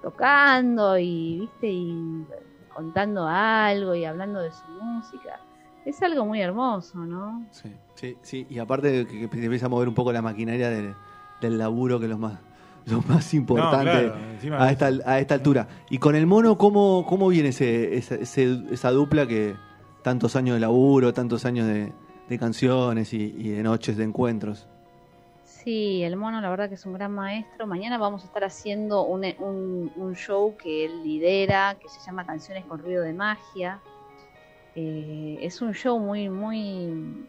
tocando 0.02 0.98
y, 0.98 1.40
viste, 1.42 1.68
y 1.70 2.26
contando 2.74 3.28
algo 3.28 3.94
y 3.96 4.06
hablando 4.06 4.40
de 4.40 4.52
su 4.52 4.64
música. 4.82 5.40
Es 5.86 6.02
algo 6.04 6.26
muy 6.26 6.42
hermoso, 6.42 6.98
¿no? 7.00 7.46
Sí, 7.52 7.72
sí, 7.96 8.18
sí. 8.22 8.48
Y 8.50 8.60
aparte 8.60 9.06
que, 9.08 9.30
que 9.30 9.44
empieza 9.46 9.66
a 9.66 9.70
mover 9.70 9.88
un 9.88 9.94
poco 9.96 10.12
la 10.14 10.22
maquinaria 10.22 10.70
del, 10.70 10.94
del 11.42 11.58
laburo, 11.58 12.00
que 12.00 12.06
es 12.06 12.10
lo 12.12 12.18
más, 12.18 12.40
lo 12.86 13.02
más 13.04 13.34
importante 13.34 14.12
claro, 14.42 14.64
a, 14.64 14.72
esta, 14.72 14.88
a 15.06 15.20
esta 15.20 15.34
altura. 15.36 15.68
Y 15.90 15.98
con 15.98 16.16
el 16.16 16.26
mono, 16.28 16.58
¿cómo, 16.58 17.06
cómo 17.08 17.28
viene 17.30 17.50
ese, 17.50 17.96
esa, 17.98 18.16
ese- 18.16 18.64
esa 18.72 18.92
dupla 18.92 19.28
que 19.28 19.56
tantos 20.04 20.36
años 20.36 20.56
de 20.56 20.62
laburo, 20.62 21.14
tantos 21.14 21.46
años 21.46 21.68
de, 21.68 21.92
de 22.30 22.40
canciones 22.40 23.14
y, 23.14 23.36
y 23.38 23.50
de 23.50 23.64
noches 23.64 23.98
de 23.98 24.04
encuentros? 24.06 24.68
Sí, 25.44 26.02
el 26.04 26.16
mono 26.16 26.40
la 26.40 26.50
verdad 26.50 26.70
que 26.70 26.76
es 26.76 26.86
un 26.86 26.94
gran 26.94 27.12
maestro. 27.14 27.68
Mañana 27.68 27.98
vamos 27.98 28.24
a 28.24 28.28
estar 28.28 28.44
haciendo 28.46 29.04
un, 29.04 29.26
un- 29.40 29.92
un 29.98 30.16
show 30.16 30.56
que 30.56 30.86
él 30.86 31.04
lidera, 31.04 31.76
que 31.82 31.90
se 31.90 32.00
llama 32.06 32.26
Canciones 32.26 32.64
con 32.66 32.80
Ruido 32.80 33.04
de 33.04 33.12
Magia. 33.14 33.80
Eh, 34.76 35.40
es 35.42 35.62
un 35.62 35.74
show 35.74 36.00
muy, 36.00 36.30
muy, 36.30 37.28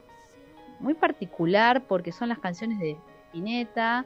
muy 0.78 0.94
particular 0.94 1.82
porque 1.88 2.12
son 2.12 2.28
las 2.28 2.38
canciones 2.38 2.78
de 2.78 2.96
Spinetta, 3.28 4.04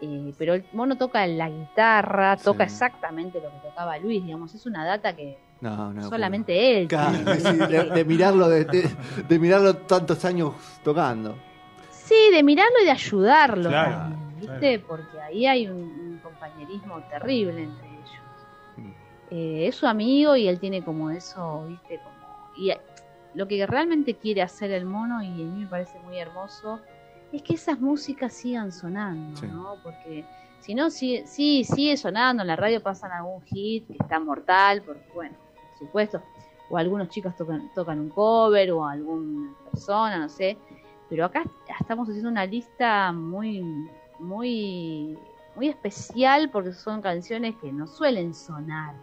eh, 0.00 0.32
pero 0.38 0.54
el 0.54 0.64
mono 0.72 0.96
toca 0.96 1.26
la 1.26 1.48
guitarra, 1.48 2.36
toca 2.36 2.66
Sí. 2.68 2.74
exactamente 2.74 3.40
lo 3.40 3.50
que 3.50 3.68
tocaba 3.68 3.98
Luis, 3.98 4.22
digamos, 4.24 4.54
es 4.54 4.66
una 4.66 4.84
data 4.84 5.14
que 5.14 5.38
No, 5.60 5.92
no. 5.92 6.08
solamente 6.08 6.80
él 6.82 6.88
Claro, 6.88 7.16
tiene. 7.16 7.40
sí, 7.40 7.56
de, 7.56 7.90
de 7.90 8.04
mirarlo 8.04 8.48
de, 8.48 8.64
de- 8.64 8.96
de 9.28 9.38
mirarlo 9.38 9.76
tantos 9.76 10.24
años 10.24 10.54
tocando. 10.84 11.36
Sí, 11.90 12.14
de 12.32 12.42
mirarlo 12.42 12.76
y 12.82 12.84
de 12.84 12.90
ayudarlo 12.92 13.68
Claro, 13.68 13.90
también, 13.96 14.36
¿viste? 14.40 14.80
claro. 14.80 14.84
Porque 14.88 15.20
ahí 15.20 15.46
hay 15.46 15.66
un, 15.68 15.76
un 15.82 16.20
compañerismo 16.22 17.00
terrible 17.10 17.64
entre 17.64 17.86
ellos. 17.88 18.22
Mm. 18.76 18.90
Eh, 19.30 19.66
es 19.68 19.74
su 19.76 19.86
amigo 19.86 20.36
y 20.36 20.48
él 20.48 20.58
tiene 20.58 20.82
como 20.82 21.10
eso, 21.10 21.66
¿viste? 21.68 21.98
Como, 21.98 22.16
y 22.56 22.72
lo 23.34 23.46
que 23.46 23.66
realmente 23.66 24.14
quiere 24.14 24.42
hacer 24.42 24.70
el 24.70 24.84
mono, 24.86 25.22
y 25.22 25.26
a 25.26 25.44
mí 25.44 25.60
me 25.64 25.66
parece 25.66 25.98
muy 26.00 26.18
hermoso, 26.18 26.80
es 27.32 27.42
que 27.42 27.54
esas 27.54 27.78
músicas 27.80 28.32
sigan 28.32 28.72
sonando, 28.72 29.38
Sí. 29.38 29.46
¿no? 29.46 29.76
Porque 29.82 30.24
si 30.60 30.74
no, 30.74 30.90
sí, 30.90 31.22
sí, 31.26 31.64
sigue 31.64 31.96
sonando, 31.96 32.42
en 32.42 32.46
la 32.48 32.56
radio 32.56 32.82
pasan 32.82 33.12
algún 33.12 33.42
hit 33.42 33.86
que 33.86 33.94
está 33.94 34.18
mortal, 34.18 34.82
porque 34.82 35.04
bueno, 35.14 35.36
por 35.70 35.78
supuesto, 35.78 36.22
o 36.70 36.76
algunos 36.76 37.08
chicos 37.08 37.34
tocan, 37.36 37.70
tocan 37.74 38.00
un 38.00 38.08
cover, 38.08 38.72
o 38.72 38.84
alguna 38.84 39.54
persona, 39.70 40.18
no 40.18 40.28
sé, 40.28 40.58
pero 41.08 41.24
acá 41.24 41.44
estamos 41.80 42.08
haciendo 42.08 42.28
una 42.30 42.44
lista 42.44 43.12
muy, 43.12 43.62
muy, 44.18 45.18
muy 45.56 45.68
especial 45.68 46.50
porque 46.50 46.72
son 46.72 47.00
canciones 47.00 47.54
que 47.62 47.72
no 47.72 47.86
suelen 47.86 48.34
sonar. 48.34 48.94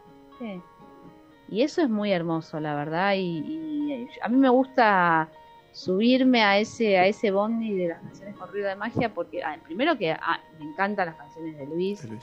Y 1.47 1.61
eso 1.61 1.81
es 1.81 1.89
muy 1.89 2.11
hermoso, 2.11 2.59
la 2.59 2.75
verdad. 2.75 3.13
Y, 3.15 3.19
y 3.39 4.09
a 4.21 4.27
mí 4.27 4.37
me 4.37 4.49
gusta 4.49 5.29
subirme 5.75 6.41
a 6.41 6.57
ese, 6.57 6.97
a 6.97 7.05
ese 7.05 7.31
bondi 7.31 7.75
de 7.75 7.89
las 7.89 8.01
canciones 8.01 8.35
con 8.37 8.49
ruido 8.49 8.69
de 8.69 8.77
magia 8.77 9.13
porque, 9.13 9.43
ah, 9.43 9.57
primero 9.61 9.97
que 9.97 10.11
ah, 10.11 10.39
me 10.57 10.65
encantan 10.65 11.07
las 11.07 11.15
canciones 11.15 11.57
de 11.57 11.65
Luis, 11.65 12.09
me 12.09 12.17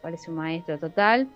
parece 0.00 0.30
un 0.30 0.36
maestro 0.36 0.78
total. 0.78 1.26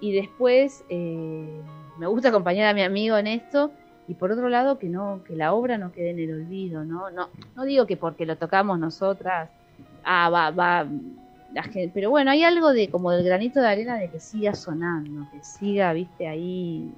Y 0.00 0.14
después 0.14 0.82
eh, 0.88 1.60
me 1.98 2.06
gusta 2.06 2.30
acompañar 2.30 2.68
a 2.68 2.74
mi 2.74 2.82
amigo 2.82 3.18
en 3.18 3.26
esto. 3.26 3.70
Y 4.08 4.14
por 4.14 4.32
otro 4.32 4.48
lado, 4.48 4.78
que 4.78 4.88
no 4.88 5.22
que 5.24 5.36
la 5.36 5.52
obra 5.52 5.76
no 5.76 5.92
quede 5.92 6.10
en 6.10 6.18
el 6.20 6.32
olvido, 6.32 6.84
¿no? 6.84 7.10
No, 7.10 7.28
no 7.54 7.64
digo 7.64 7.86
que 7.86 7.98
porque 7.98 8.24
lo 8.24 8.36
tocamos 8.36 8.78
nosotras, 8.78 9.50
ah, 10.04 10.30
va, 10.30 10.50
va, 10.50 10.86
la 11.52 11.62
gente, 11.62 11.90
pero 11.92 12.10
bueno, 12.10 12.30
hay 12.30 12.44
algo 12.44 12.72
de 12.72 12.88
como 12.88 13.10
del 13.12 13.24
granito 13.24 13.60
de 13.60 13.68
arena 13.68 13.96
de 13.96 14.08
que 14.08 14.20
siga 14.20 14.54
sonando, 14.54 15.26
que 15.30 15.42
siga, 15.42 15.92
viste, 15.92 16.26
ahí 16.26 16.92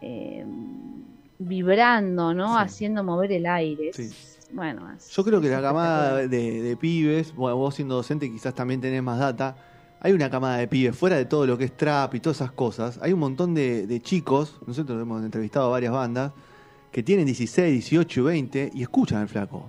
eh, 0.00 0.44
vibrando, 1.38 2.34
¿no? 2.34 2.48
Sí. 2.48 2.62
Haciendo 2.62 3.04
mover 3.04 3.32
el 3.32 3.46
aire. 3.46 3.92
Sí. 3.92 4.10
Bueno, 4.52 4.90
es- 4.92 5.08
Yo 5.10 5.24
creo 5.24 5.40
que 5.40 5.48
la 5.48 5.60
camada 5.60 6.16
de, 6.18 6.62
de 6.62 6.76
pibes, 6.76 7.34
bueno, 7.34 7.56
vos 7.56 7.74
siendo 7.74 7.96
docente 7.96 8.30
quizás 8.30 8.54
también 8.54 8.80
tenés 8.80 9.02
más 9.02 9.18
data, 9.18 9.56
hay 10.00 10.12
una 10.12 10.30
camada 10.30 10.58
de 10.58 10.68
pibes, 10.68 10.96
fuera 10.96 11.16
de 11.16 11.24
todo 11.24 11.46
lo 11.46 11.56
que 11.58 11.64
es 11.64 11.76
trap 11.76 12.14
y 12.14 12.20
todas 12.20 12.36
esas 12.36 12.52
cosas, 12.52 12.98
hay 13.02 13.12
un 13.12 13.20
montón 13.20 13.54
de, 13.54 13.86
de 13.86 14.00
chicos, 14.00 14.60
nosotros 14.66 15.00
hemos 15.00 15.24
entrevistado 15.24 15.66
a 15.66 15.70
varias 15.70 15.92
bandas, 15.92 16.32
que 16.92 17.02
tienen 17.02 17.26
16, 17.26 17.72
18 17.72 18.20
y 18.20 18.22
20 18.22 18.70
y 18.74 18.82
escuchan 18.82 19.18
al 19.22 19.28
flaco. 19.28 19.64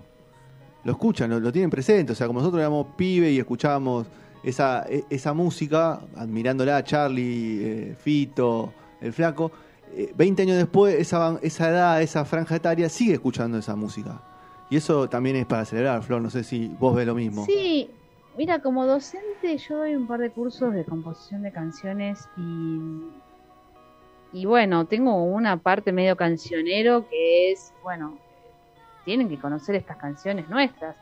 Lo 0.84 0.92
escuchan, 0.92 1.32
lo, 1.32 1.40
lo 1.40 1.52
tienen 1.52 1.72
presente, 1.72 2.12
o 2.12 2.16
sea, 2.16 2.28
como 2.28 2.40
nosotros 2.40 2.60
éramos 2.60 2.88
pibe 2.96 3.32
y 3.32 3.40
escuchábamos 3.40 4.06
esa, 4.44 4.86
e- 4.88 5.06
esa 5.10 5.34
música, 5.34 6.02
admirándola, 6.16 6.84
Charlie, 6.84 7.60
eh, 7.64 7.96
Fito, 7.98 8.72
el 9.02 9.12
flaco, 9.14 9.52
20 10.16 10.42
años 10.42 10.58
después, 10.58 10.96
esa, 10.96 11.40
edad, 11.42 12.02
esa 12.02 12.26
franja 12.26 12.56
etaria, 12.56 12.90
sigue 12.90 13.14
escuchando 13.14 13.58
esa 13.58 13.76
música. 13.76 14.22
Y 14.70 14.78
eso 14.78 15.08
también 15.08 15.36
es 15.36 15.46
para 15.46 15.66
celebrar, 15.66 16.02
Flor, 16.04 16.22
no 16.22 16.30
sé 16.30 16.44
si 16.44 16.70
vos 16.80 16.96
ves 16.96 17.06
lo 17.06 17.16
mismo. 17.16 17.46
Sí, 17.46 17.90
mira, 18.38 18.60
como 18.60 18.86
docente 18.86 19.58
yo 19.58 19.78
doy 19.78 19.96
un 19.96 20.08
par 20.08 20.20
de 20.20 20.32
cursos 20.32 20.74
de 20.74 20.84
composición 20.84 21.44
de 21.44 21.52
canciones 21.52 22.28
y, 22.38 22.80
y 24.34 24.46
bueno, 24.46 24.86
tengo 24.86 25.24
una 25.24 25.58
parte 25.58 25.92
medio 25.92 26.16
cancionero 26.18 27.08
que 27.10 27.52
es, 27.52 27.74
bueno, 27.84 28.18
tienen 29.06 29.30
que 29.30 29.40
conocer 29.40 29.76
estas 29.76 29.98
canciones 29.98 30.50
nuestras. 30.50 30.96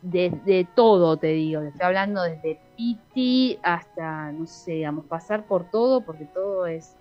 De, 0.00 0.30
de 0.44 0.64
todo, 0.76 1.16
te 1.16 1.28
digo, 1.28 1.60
estoy 1.60 1.84
hablando 1.84 2.22
desde 2.22 2.60
Piti 2.76 3.58
hasta, 3.64 4.30
no 4.30 4.46
sé, 4.46 4.72
digamos, 4.74 5.06
pasar 5.06 5.44
por 5.44 5.64
todo, 5.70 6.02
porque 6.02 6.24
todo 6.24 6.68
es 6.68 6.94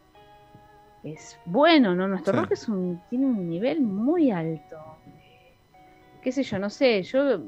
es 1.03 1.39
bueno, 1.45 1.95
¿no? 1.95 2.07
Nuestro 2.07 2.33
Sí. 2.33 2.39
rock 2.39 2.51
es 2.51 2.67
un, 2.67 3.01
tiene 3.09 3.25
un 3.25 3.47
nivel 3.47 3.81
muy 3.81 4.31
alto. 4.31 4.77
Qué 6.21 6.31
sé 6.31 6.43
yo, 6.43 6.59
no 6.59 6.69
sé, 6.69 7.03
yo 7.03 7.39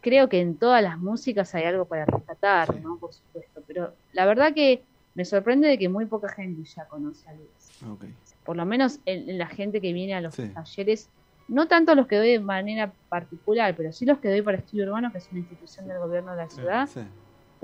creo 0.00 0.28
que 0.28 0.40
en 0.40 0.58
todas 0.58 0.82
las 0.82 0.98
músicas 0.98 1.54
hay 1.54 1.64
algo 1.64 1.86
para 1.86 2.04
rescatar, 2.04 2.72
Sí. 2.74 2.80
¿no? 2.82 2.98
Por 2.98 3.12
supuesto, 3.14 3.62
pero 3.66 3.96
la 4.12 4.26
verdad 4.26 4.52
que 4.54 4.84
me 5.14 5.24
sorprende 5.24 5.68
de 5.68 5.78
que 5.78 5.88
muy 5.88 6.06
poca 6.06 6.28
gente 6.28 6.62
ya 6.64 6.86
conoce 6.88 7.28
a 7.28 7.34
Luis. 7.34 7.82
Ok. 7.88 8.04
Por 8.44 8.56
lo 8.56 8.66
menos 8.66 9.00
en, 9.06 9.30
en 9.30 9.38
la 9.38 9.46
gente 9.46 9.80
que 9.80 9.92
viene 9.92 10.14
a 10.14 10.20
los 10.20 10.34
Sí. 10.34 10.50
talleres, 10.52 11.10
no 11.48 11.68
tanto 11.68 11.94
los 11.94 12.06
que 12.06 12.16
doy 12.16 12.32
de 12.32 12.40
manera 12.40 12.92
particular, 13.08 13.74
pero 13.76 13.92
sí 13.92 14.04
los 14.04 14.18
que 14.18 14.28
doy 14.28 14.42
para 14.42 14.58
Estudio 14.58 14.84
Urbano, 14.84 15.10
que 15.12 15.18
es 15.18 15.30
una 15.30 15.40
institución 15.40 15.86
del 15.88 15.98
gobierno 16.00 16.32
de 16.32 16.36
la 16.38 16.50
ciudad, 16.50 16.86
Sí, 16.86 17.00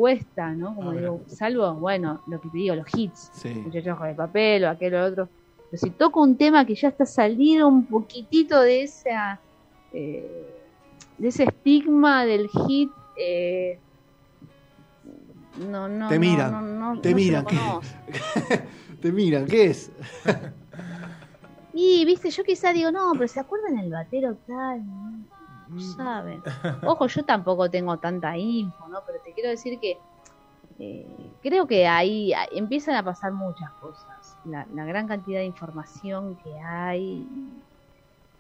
cuesta, 0.01 0.55
¿no? 0.55 0.75
Como 0.75 0.93
Ah, 0.93 0.95
digo, 0.95 1.21
salvo, 1.27 1.75
bueno, 1.75 2.23
lo 2.27 2.41
que 2.41 2.49
te 2.49 2.57
digo, 2.57 2.75
los 2.75 2.87
hits, 2.95 3.31
sí. 3.35 3.51
muchachos 3.51 3.99
con 3.99 4.09
el 4.09 4.17
papel 4.17 4.65
o 4.65 4.71
aquel 4.71 4.95
o 4.95 5.05
otro. 5.05 5.29
Pero 5.71 5.79
si 5.83 5.91
toco 5.91 6.23
un 6.23 6.37
tema 6.37 6.65
que 6.65 6.75
ya 6.75 6.89
está 6.89 7.05
salido 7.05 7.69
un 7.69 7.85
poquitito 7.85 8.63
de 8.63 8.83
esa 8.85 9.39
eh, 9.93 10.57
de 11.19 11.29
ese 11.29 11.45
estigma 11.45 12.25
del 12.25 12.49
hit, 12.49 12.91
eh, 13.19 13.79
no, 15.69 15.87
no, 15.87 16.09
Te 16.09 16.15
no, 16.15 16.21
miran, 16.21 16.51
no, 16.51 16.63
no, 16.95 17.01
te 17.03 17.11
no 17.11 17.19
se 17.19 17.25
miran, 17.25 17.45
¿qué? 17.45 17.59
Te 19.03 19.13
miran, 19.13 19.47
¿qué 19.47 19.67
es? 19.67 19.91
Y, 21.75 22.07
viste, 22.07 22.31
yo 22.31 22.43
quizá 22.43 22.73
digo, 22.73 22.91
no, 22.91 23.13
pero 23.13 23.29
¿se 23.29 23.39
acuerdan 23.41 23.79
el 23.79 23.91
batero 23.91 24.35
tal? 24.47 24.83
No, 25.70 25.80
saben. 25.80 26.42
Ojo, 26.85 27.06
yo 27.06 27.24
tampoco 27.24 27.70
tengo 27.70 27.96
tanta 27.98 28.37
info, 28.37 28.88
¿no? 28.88 28.98
Pero 29.06 29.18
te 29.24 29.33
quiero 29.33 29.50
decir 29.50 29.78
que 29.80 29.98
eh, 30.78 31.33
creo 31.42 31.66
que 31.66 31.87
ahí 31.87 32.33
ah, 32.33 32.46
empiezan 32.52 32.96
a 32.96 33.02
pasar 33.04 33.33
muchas 33.33 33.70
cosas. 33.80 34.37
La, 34.44 34.66
la 34.74 34.85
gran 34.85 35.06
cantidad 35.06 35.40
de 35.40 35.46
información 35.46 36.37
que 36.37 36.59
hay, 36.59 37.26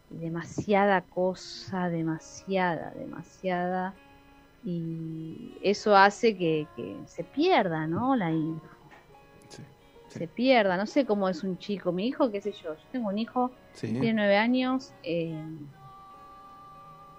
demasiada 0.08 1.02
cosa, 1.02 1.88
demasiada, 1.88 2.90
demasiada. 2.92 3.94
Y 4.64 5.56
eso 5.62 5.96
hace 5.96 6.36
que, 6.36 6.66
que 6.76 6.96
se 7.06 7.24
pierda, 7.24 7.86
¿no? 7.86 8.14
La 8.16 8.30
info. 8.30 8.66
Sí, 9.48 9.62
sí. 10.08 10.18
Se 10.18 10.28
pierda. 10.28 10.76
No 10.76 10.86
sé 10.86 11.06
cómo 11.06 11.28
es 11.28 11.42
un 11.44 11.56
chico. 11.58 11.92
Mi 11.92 12.06
hijo, 12.08 12.30
qué 12.30 12.40
sé 12.42 12.52
yo. 12.52 12.74
Yo 12.74 12.84
tengo 12.92 13.08
un 13.08 13.18
hijo 13.18 13.50
Sí. 13.72 13.86
tiene 13.88 14.12
nueve 14.12 14.36
años. 14.36 14.92
eh, 15.02 15.34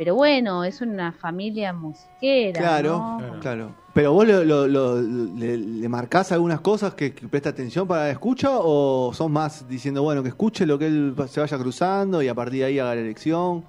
pero 0.02 0.16
bueno, 0.16 0.64
es 0.64 0.82
una 0.82 1.12
familia 1.12 1.74
musiquera. 1.74 2.60
Claro, 2.60 2.98
¿no? 2.98 3.18
Claro. 3.20 3.40
claro. 3.40 3.72
Pero 3.94 4.14
vos 4.14 4.28
lo- 4.28 4.44
lo- 4.44 4.68
lo- 4.68 5.00
le, 5.00 5.58
le 5.60 5.90
marcás 5.90 6.32
algunas 6.32 6.60
cosas 6.60 6.96
que, 6.96 7.14
que 7.14 7.28
presta 7.28 7.50
atención 7.50 7.88
para 7.88 8.06
la 8.06 8.10
escucha 8.10 8.50
o 8.52 9.14
son 9.14 9.32
más 9.32 9.68
diciendo, 9.70 10.02
bueno, 10.02 10.24
que 10.24 10.30
escuche 10.30 10.66
lo 10.66 10.80
que 10.80 10.88
él 10.88 11.14
se 11.28 11.40
vaya 11.40 11.56
cruzando 11.60 12.20
y 12.24 12.28
a 12.30 12.34
partir 12.34 12.62
de 12.62 12.66
ahí 12.66 12.80
haga 12.80 12.96
la 12.96 13.02
elección? 13.02 13.58
Un 13.58 13.64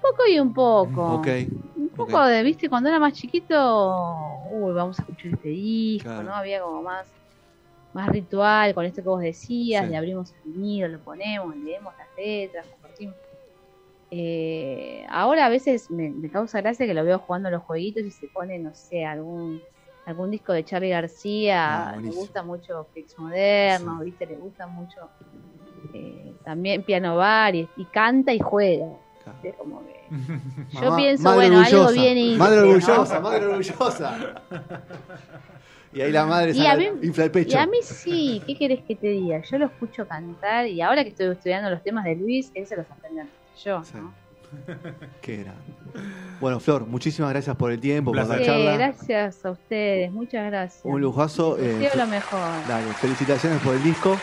poco 0.00 0.22
y 0.32 0.38
un 0.38 0.54
poco. 0.54 1.14
Ok. 1.14 1.26
Un 1.76 1.88
poco 1.88 2.24
de, 2.24 2.44
viste, 2.44 2.68
cuando 2.68 2.88
era 2.88 3.00
más 3.00 3.12
chiquito, 3.14 4.14
uy, 4.52 4.72
vamos 4.74 4.96
a 5.00 5.02
escuchar 5.02 5.32
este 5.32 5.48
disco, 5.48 6.08
Claro. 6.08 6.22
¿no? 6.22 6.34
Había 6.36 6.60
como 6.60 6.82
más, 6.82 7.04
más 7.94 8.08
ritual 8.10 8.74
con 8.74 8.84
esto 8.84 9.02
que 9.02 9.08
vos 9.08 9.20
decías, 9.20 9.86
Sí. 9.86 9.90
le 9.90 9.96
abrimos 9.96 10.32
el 10.44 10.52
vinilo, 10.52 10.86
lo 10.86 11.00
ponemos, 11.00 11.56
leemos 11.56 11.92
las 11.98 12.06
letras. 12.16 12.64
Eh, 14.10 15.04
ahora 15.08 15.46
a 15.46 15.48
veces 15.48 15.90
me, 15.90 16.10
me 16.10 16.30
causa 16.30 16.60
gracia 16.60 16.86
que 16.86 16.94
lo 16.94 17.04
veo 17.04 17.18
jugando 17.18 17.50
los 17.50 17.62
jueguitos 17.62 18.04
y 18.04 18.10
se 18.10 18.28
pone, 18.28 18.58
no 18.58 18.74
sé, 18.74 19.04
algún 19.04 19.60
algún 20.04 20.30
disco 20.30 20.52
de 20.52 20.64
Charlie 20.64 20.92
Ah, 20.92 21.00
García, 21.00 21.86
le 21.88 21.94
buenísimo. 21.94 22.20
gusta 22.22 22.42
mucho 22.44 22.86
Fix 22.94 23.18
Moderno, 23.18 23.98
Sí. 23.98 24.04
viste, 24.04 24.26
le 24.26 24.36
gusta 24.36 24.68
mucho 24.68 25.00
eh, 25.92 26.32
también 26.44 26.84
Piano 26.84 27.16
Bar 27.16 27.56
y, 27.56 27.68
y 27.76 27.84
canta 27.86 28.32
y 28.32 28.38
juega. 28.38 28.86
Claro. 29.24 29.38
¿viste? 29.42 29.58
Como 29.58 29.84
que 29.84 30.06
yo 30.74 30.80
Mamá- 30.82 30.96
pienso, 30.96 31.22
madre 31.24 31.36
bueno, 31.48 31.56
algo 31.64 31.78
orgullosa, 31.80 32.00
bien 32.00 32.18
hice, 32.18 32.38
Madre 32.38 32.56
¿no? 32.60 32.62
orgullosa, 32.68 33.20
madre 33.20 33.46
orgullosa. 33.46 34.42
Y 35.92 36.00
ahí 36.02 36.12
la 36.12 36.26
madre 36.26 36.50
Y 36.50 36.60
mí- 36.76 37.06
infla 37.06 37.24
el 37.24 37.30
Y 37.30 37.32
pecho. 37.32 37.58
a 37.58 37.66
mí 37.66 37.78
sí, 37.80 38.42
¿qué 38.46 38.54
querés 38.58 38.80
que 38.86 38.96
te 38.96 39.06
diga? 39.08 39.40
Yo 39.50 39.56
lo 39.56 39.66
escucho 39.66 40.06
cantar 40.06 40.66
y 40.66 40.82
ahora 40.82 41.02
que 41.04 41.10
estoy 41.10 41.28
estudiando 41.32 41.70
los 41.70 41.82
temas 41.82 42.04
de 42.04 42.16
Luis, 42.16 42.50
él 42.54 42.66
se 42.66 42.76
los 42.76 42.84
aprende 42.90 43.22
yo, 43.64 43.84
Sí. 43.84 43.92
¿no? 43.96 44.12
Qué 45.22 45.38
grande. 45.38 45.60
Bueno, 46.40 46.60
Flor, 46.60 46.86
muchísimas 46.86 47.30
gracias 47.32 47.56
por 47.56 47.72
el 47.72 47.80
tiempo, 47.80 48.12
por 48.12 48.26
la 48.26 48.38
Sí, 48.38 48.44
charla. 48.44 48.74
gracias 48.76 49.44
a 49.44 49.50
ustedes, 49.50 50.12
muchas 50.12 50.46
gracias. 50.46 50.84
Un 50.84 51.00
lujazo. 51.00 51.58
Eh, 51.58 51.90
lo 51.96 52.06
mejor. 52.06 52.40
Dale, 52.68 52.86
felicitaciones 52.94 53.60
por 53.60 53.74
el 53.74 53.82
disco. 53.82 54.16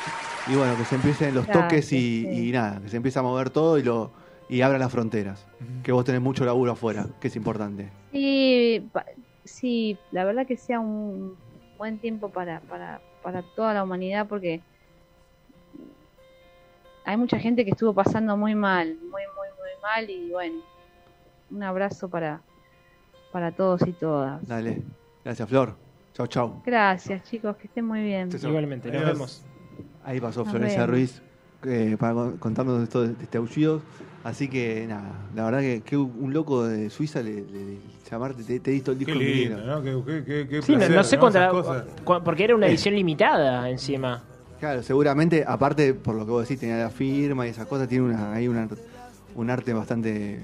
Y 0.50 0.56
bueno, 0.56 0.76
que 0.78 0.86
se 0.86 0.96
empiecen 0.96 1.34
los 1.36 1.46
Gracias, 1.46 1.63
toques 1.69 1.93
y, 1.93 2.22
sí. 2.24 2.50
y 2.50 2.52
nada, 2.52 2.80
que 2.82 2.89
se 2.89 2.98
empiece 2.98 3.19
a 3.19 3.22
mover 3.22 3.50
todo 3.50 3.78
y 3.78 3.84
lo 3.84 4.12
y 4.50 4.62
abran 4.62 4.80
las 4.82 4.91
fronteras. 4.91 5.46
Que 5.84 5.91
vos 5.91 6.04
tenés 6.06 6.22
mucho 6.22 6.46
laburo 6.46 6.72
afuera, 6.74 7.08
que 7.19 7.28
es 7.30 7.36
importante. 7.36 7.89
Sí, 8.12 8.88
pa- 8.91 9.06
sí, 9.46 9.98
la 10.12 10.26
verdad 10.26 10.46
que 10.46 10.58
sea 10.58 10.80
un 10.80 11.36
buen 11.78 11.98
tiempo 11.98 12.30
para, 12.30 12.60
para, 12.62 13.02
para 13.24 13.41
toda 13.56 13.74
la 13.74 13.84
humanidad 13.84 14.28
porque 14.28 14.62
hay 17.06 17.18
mucha 17.18 17.38
gente 17.39 17.66
que 17.66 17.72
estuvo 17.72 17.94
pasando 17.94 18.38
muy 18.38 18.56
mal, 18.56 18.96
muy, 19.02 19.10
muy, 19.10 19.48
muy 19.58 19.82
mal 19.82 20.10
y 20.10 20.30
bueno, 20.32 20.56
un 21.52 21.63
abrazo 21.63 22.10
para, 22.10 22.42
para 23.32 23.52
todos 23.52 23.82
y 23.88 23.92
todas. 23.94 24.46
Dale. 24.48 24.82
Gracias, 25.24 25.48
Flor. 25.50 25.76
Chau, 26.13 26.28
chau. 26.28 26.62
Gracias 26.66 27.24
chicos, 27.24 27.56
que 27.58 27.68
estén 27.68 27.86
muy 27.86 28.04
bien. 28.04 28.30
Chau, 28.30 28.39
chau. 28.39 28.50
Igualmente, 28.50 28.89
nos 28.89 28.98
Adiós. 29.02 29.13
vemos. 29.13 29.46
Ahí 30.06 30.20
pasó 30.22 30.42
Nos 30.42 30.50
Florencia 30.52 30.82
vemos. 30.82 30.92
Ruiz 30.92 31.22
eh, 31.66 31.96
para 32.00 32.13
con- 32.13 32.38
contarnos 32.38 32.84
esto 32.84 33.02
de, 33.02 33.13
de 33.13 33.24
este 33.24 33.38
aullido. 33.38 33.82
Así 34.24 34.48
que 34.48 34.86
nada, 34.88 35.12
la 35.36 35.44
verdad 35.46 35.60
que, 35.60 35.82
que 35.82 35.98
un 35.98 36.32
loco 36.34 36.66
de 36.66 36.89
Suiza 36.89 37.22
le, 37.22 37.42
le- 37.42 37.78
llamarte, 38.10 38.44
te, 38.44 38.60
te 38.60 38.72
diste 38.72 38.92
el 38.92 38.98
Qué 39.00 39.06
disco 39.06 39.20
en 39.20 39.28
lindo. 39.28 39.58
¿no? 39.66 39.82
Qué, 39.82 40.04
qué, 40.06 40.24
qué, 40.24 40.48
qué 40.48 40.62
Sí, 40.62 40.72
no, 40.74 40.78
placer, 40.78 40.96
no 40.96 41.04
sé 41.04 41.16
¿no? 41.16 41.20
cuánta. 41.22 41.39
Esas 41.48 41.54
cosas. 41.54 41.86
cu- 42.06 42.22
Porque 42.24 42.44
era 42.44 42.56
una 42.56 42.68
edición 42.68 42.94
limitada 42.96 43.70
encima. 43.70 44.24
Claro, 44.60 44.82
seguramente, 44.84 45.44
aparte 45.46 45.94
por 45.94 46.16
lo 46.16 46.26
que 46.26 46.32
vos 46.32 46.42
decís, 46.48 46.60
tenía 46.60 46.78
la 46.78 46.89
firma 46.89 47.46
y 47.46 47.50
esas 47.50 47.68
cosas, 47.68 47.88
tiene 47.88 48.06
una, 48.06 48.34
hay 48.34 48.48
una, 48.48 48.68
un 49.36 49.50
arte 49.50 49.74
bastante 49.74 50.39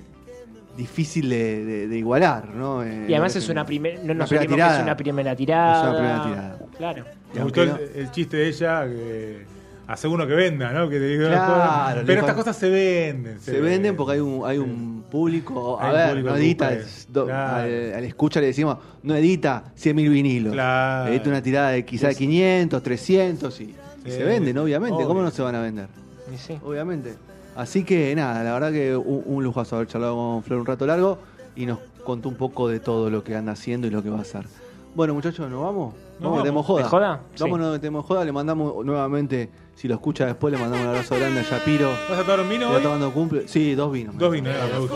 difícil 0.76 1.30
de, 1.30 1.66
de- 1.66 1.88
de 1.88 1.98
igualar, 1.98 2.50
¿no? 2.54 2.84
Eh, 2.84 3.06
Y 3.08 3.14
además 3.14 3.36
es 3.36 3.50
una 3.50 3.66
primera. 3.66 3.98
No 4.00 4.04
una 4.06 4.14
nos 4.16 4.30
primera 4.30 4.50
tirada. 4.50 4.78
es 4.78 4.84
una 4.84 4.98
primera 4.98 5.36
tirada. 5.36 5.78
Es 5.78 5.84
una 5.90 5.98
primera 5.98 6.24
tirada. 6.24 6.60
Claro. 6.78 7.06
Y 7.34 7.38
Me 7.38 7.44
gustó 7.44 7.66
no- 7.66 7.76
el, 7.78 7.92
el 7.96 8.12
chiste 8.12 8.38
de 8.38 8.48
ella 8.48 8.86
que 8.86 9.46
hace 9.88 10.08
uno 10.08 10.26
que 10.28 10.34
venda, 10.36 10.72
¿no? 10.72 10.88
Que 10.90 10.98
te 11.00 11.08
diga, 11.08 11.28
Claro, 11.30 12.02
pero 12.06 12.20
estas 12.22 12.36
cosas 12.36 12.56
se 12.56 12.70
venden. 12.70 13.40
se 13.40 13.60
venden 13.60 13.96
porque 13.96 14.14
hay 14.14 14.20
un, 14.20 14.42
hay 14.46 14.58
un 14.58 15.04
público, 15.10 15.80
a 15.80 15.90
Hay 15.90 15.96
ver, 15.96 16.10
público 16.10 16.30
no 16.30 16.36
que 16.36 16.42
edita, 16.42 16.70
busca 16.70 16.82
es- 16.82 17.08
do- 17.12 17.26
Claro. 17.26 17.58
al, 17.64 17.94
al 17.96 18.04
escucha 18.06 18.40
le 18.40 18.48
decimos, 18.48 18.78
no 19.04 19.16
edita 19.16 19.64
100.000 19.76 20.10
vinilos, 20.10 20.54
Claro. 20.54 21.12
edita 21.12 21.30
una 21.30 21.42
tirada 21.42 21.70
de 21.72 21.84
quizá 21.86 22.08
de 22.10 22.16
500, 22.16 22.84
300 22.84 23.62
y, 23.62 23.76
y 24.06 24.12
Sí, 24.12 24.18
se 24.18 24.24
venden, 24.24 24.58
obviamente, 24.58 25.04
¿cómo 25.06 25.22
no 25.22 25.32
se 25.32 25.42
van 25.42 25.56
a 25.56 25.62
vender? 25.62 25.88
Y 26.34 26.38
sí. 26.38 26.60
Obviamente. 26.64 27.16
Así 27.56 27.84
que 27.84 28.16
nada, 28.16 28.44
la 28.44 28.54
verdad 28.54 28.72
que 28.72 28.96
un, 28.96 29.24
un 29.26 29.44
lujazo 29.44 29.76
haber 29.76 29.88
charlado 29.88 30.16
con 30.16 30.44
Flor 30.44 30.60
un 30.60 30.66
rato 30.66 30.86
largo 30.86 31.18
y 31.56 31.66
nos 31.66 31.80
contó 32.06 32.30
un 32.30 32.36
poco 32.36 32.68
de 32.70 32.80
todo 32.80 33.10
lo 33.10 33.24
que 33.24 33.36
anda 33.36 33.52
haciendo 33.54 33.88
y 33.88 33.90
lo 33.90 34.02
que 34.02 34.10
va 34.10 34.20
a 34.20 34.22
hacer. 34.22 34.46
Bueno, 34.96 35.14
muchachos, 35.14 35.50
¿nos 35.50 35.62
vamos? 35.62 35.94
Nos 36.20 36.24
Vamos, 36.24 36.38
metemos 36.40 36.66
joda. 36.66 36.84
¿De 36.84 36.90
joda? 36.90 37.22
Sí. 37.36 37.44
Vamos, 37.44 37.60
nos 37.60 37.72
metemos 37.74 38.06
joda. 38.06 38.26
Le 38.26 38.32
mandamos 38.32 38.84
nuevamente, 38.86 39.50
si 39.76 39.88
lo 39.88 39.94
escucha 39.96 40.26
después, 40.26 40.52
le 40.52 40.58
mandamos 40.60 40.84
un 40.84 40.90
abrazo 40.90 41.16
grande 41.16 41.40
a 41.42 41.44
Yapiro. 41.44 41.90
¿Vas 42.10 42.20
a 42.20 42.24
tomar 42.24 42.40
un 42.42 42.50
vino 42.50 42.66
¿Está 42.66 42.78
hoy? 42.78 42.84
tomando 42.84 43.14
cumple? 43.14 43.48
Sí, 43.48 43.76
dos 43.76 43.92
vinos. 43.92 44.18
Dos 44.18 44.32
vinos, 44.32 44.54
eh, 44.54 44.70
me 44.74 44.80
gusta. 44.80 44.96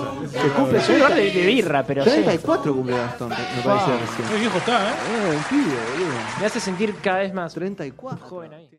Cumple 0.55 0.77
el 0.77 0.83
Es 0.83 0.89
un 0.89 0.95
lugar 0.97 1.15
de, 1.15 1.31
de 1.31 1.45
birra, 1.45 1.83
pero 1.85 2.03
sí. 2.03 2.09
34 2.09 2.73
cumple 2.75 2.97
Gastón, 2.97 3.29
me 3.29 3.35
parece 3.35 3.67
Ah, 3.69 3.97
recién. 4.01 4.29
Muy 4.31 4.39
viejo 4.39 4.57
está, 4.57 4.89
¿eh? 4.89 4.93
Eh, 5.13 5.35
un 5.37 5.43
pibe, 5.43 5.75
boludo. 5.93 6.13
Me 6.39 6.45
hace 6.45 6.59
sentir 6.59 6.95
cada 7.01 7.19
vez 7.19 7.33
más 7.33 7.53
34. 7.53 8.25
joven 8.27 8.53
ahí. 8.53 8.67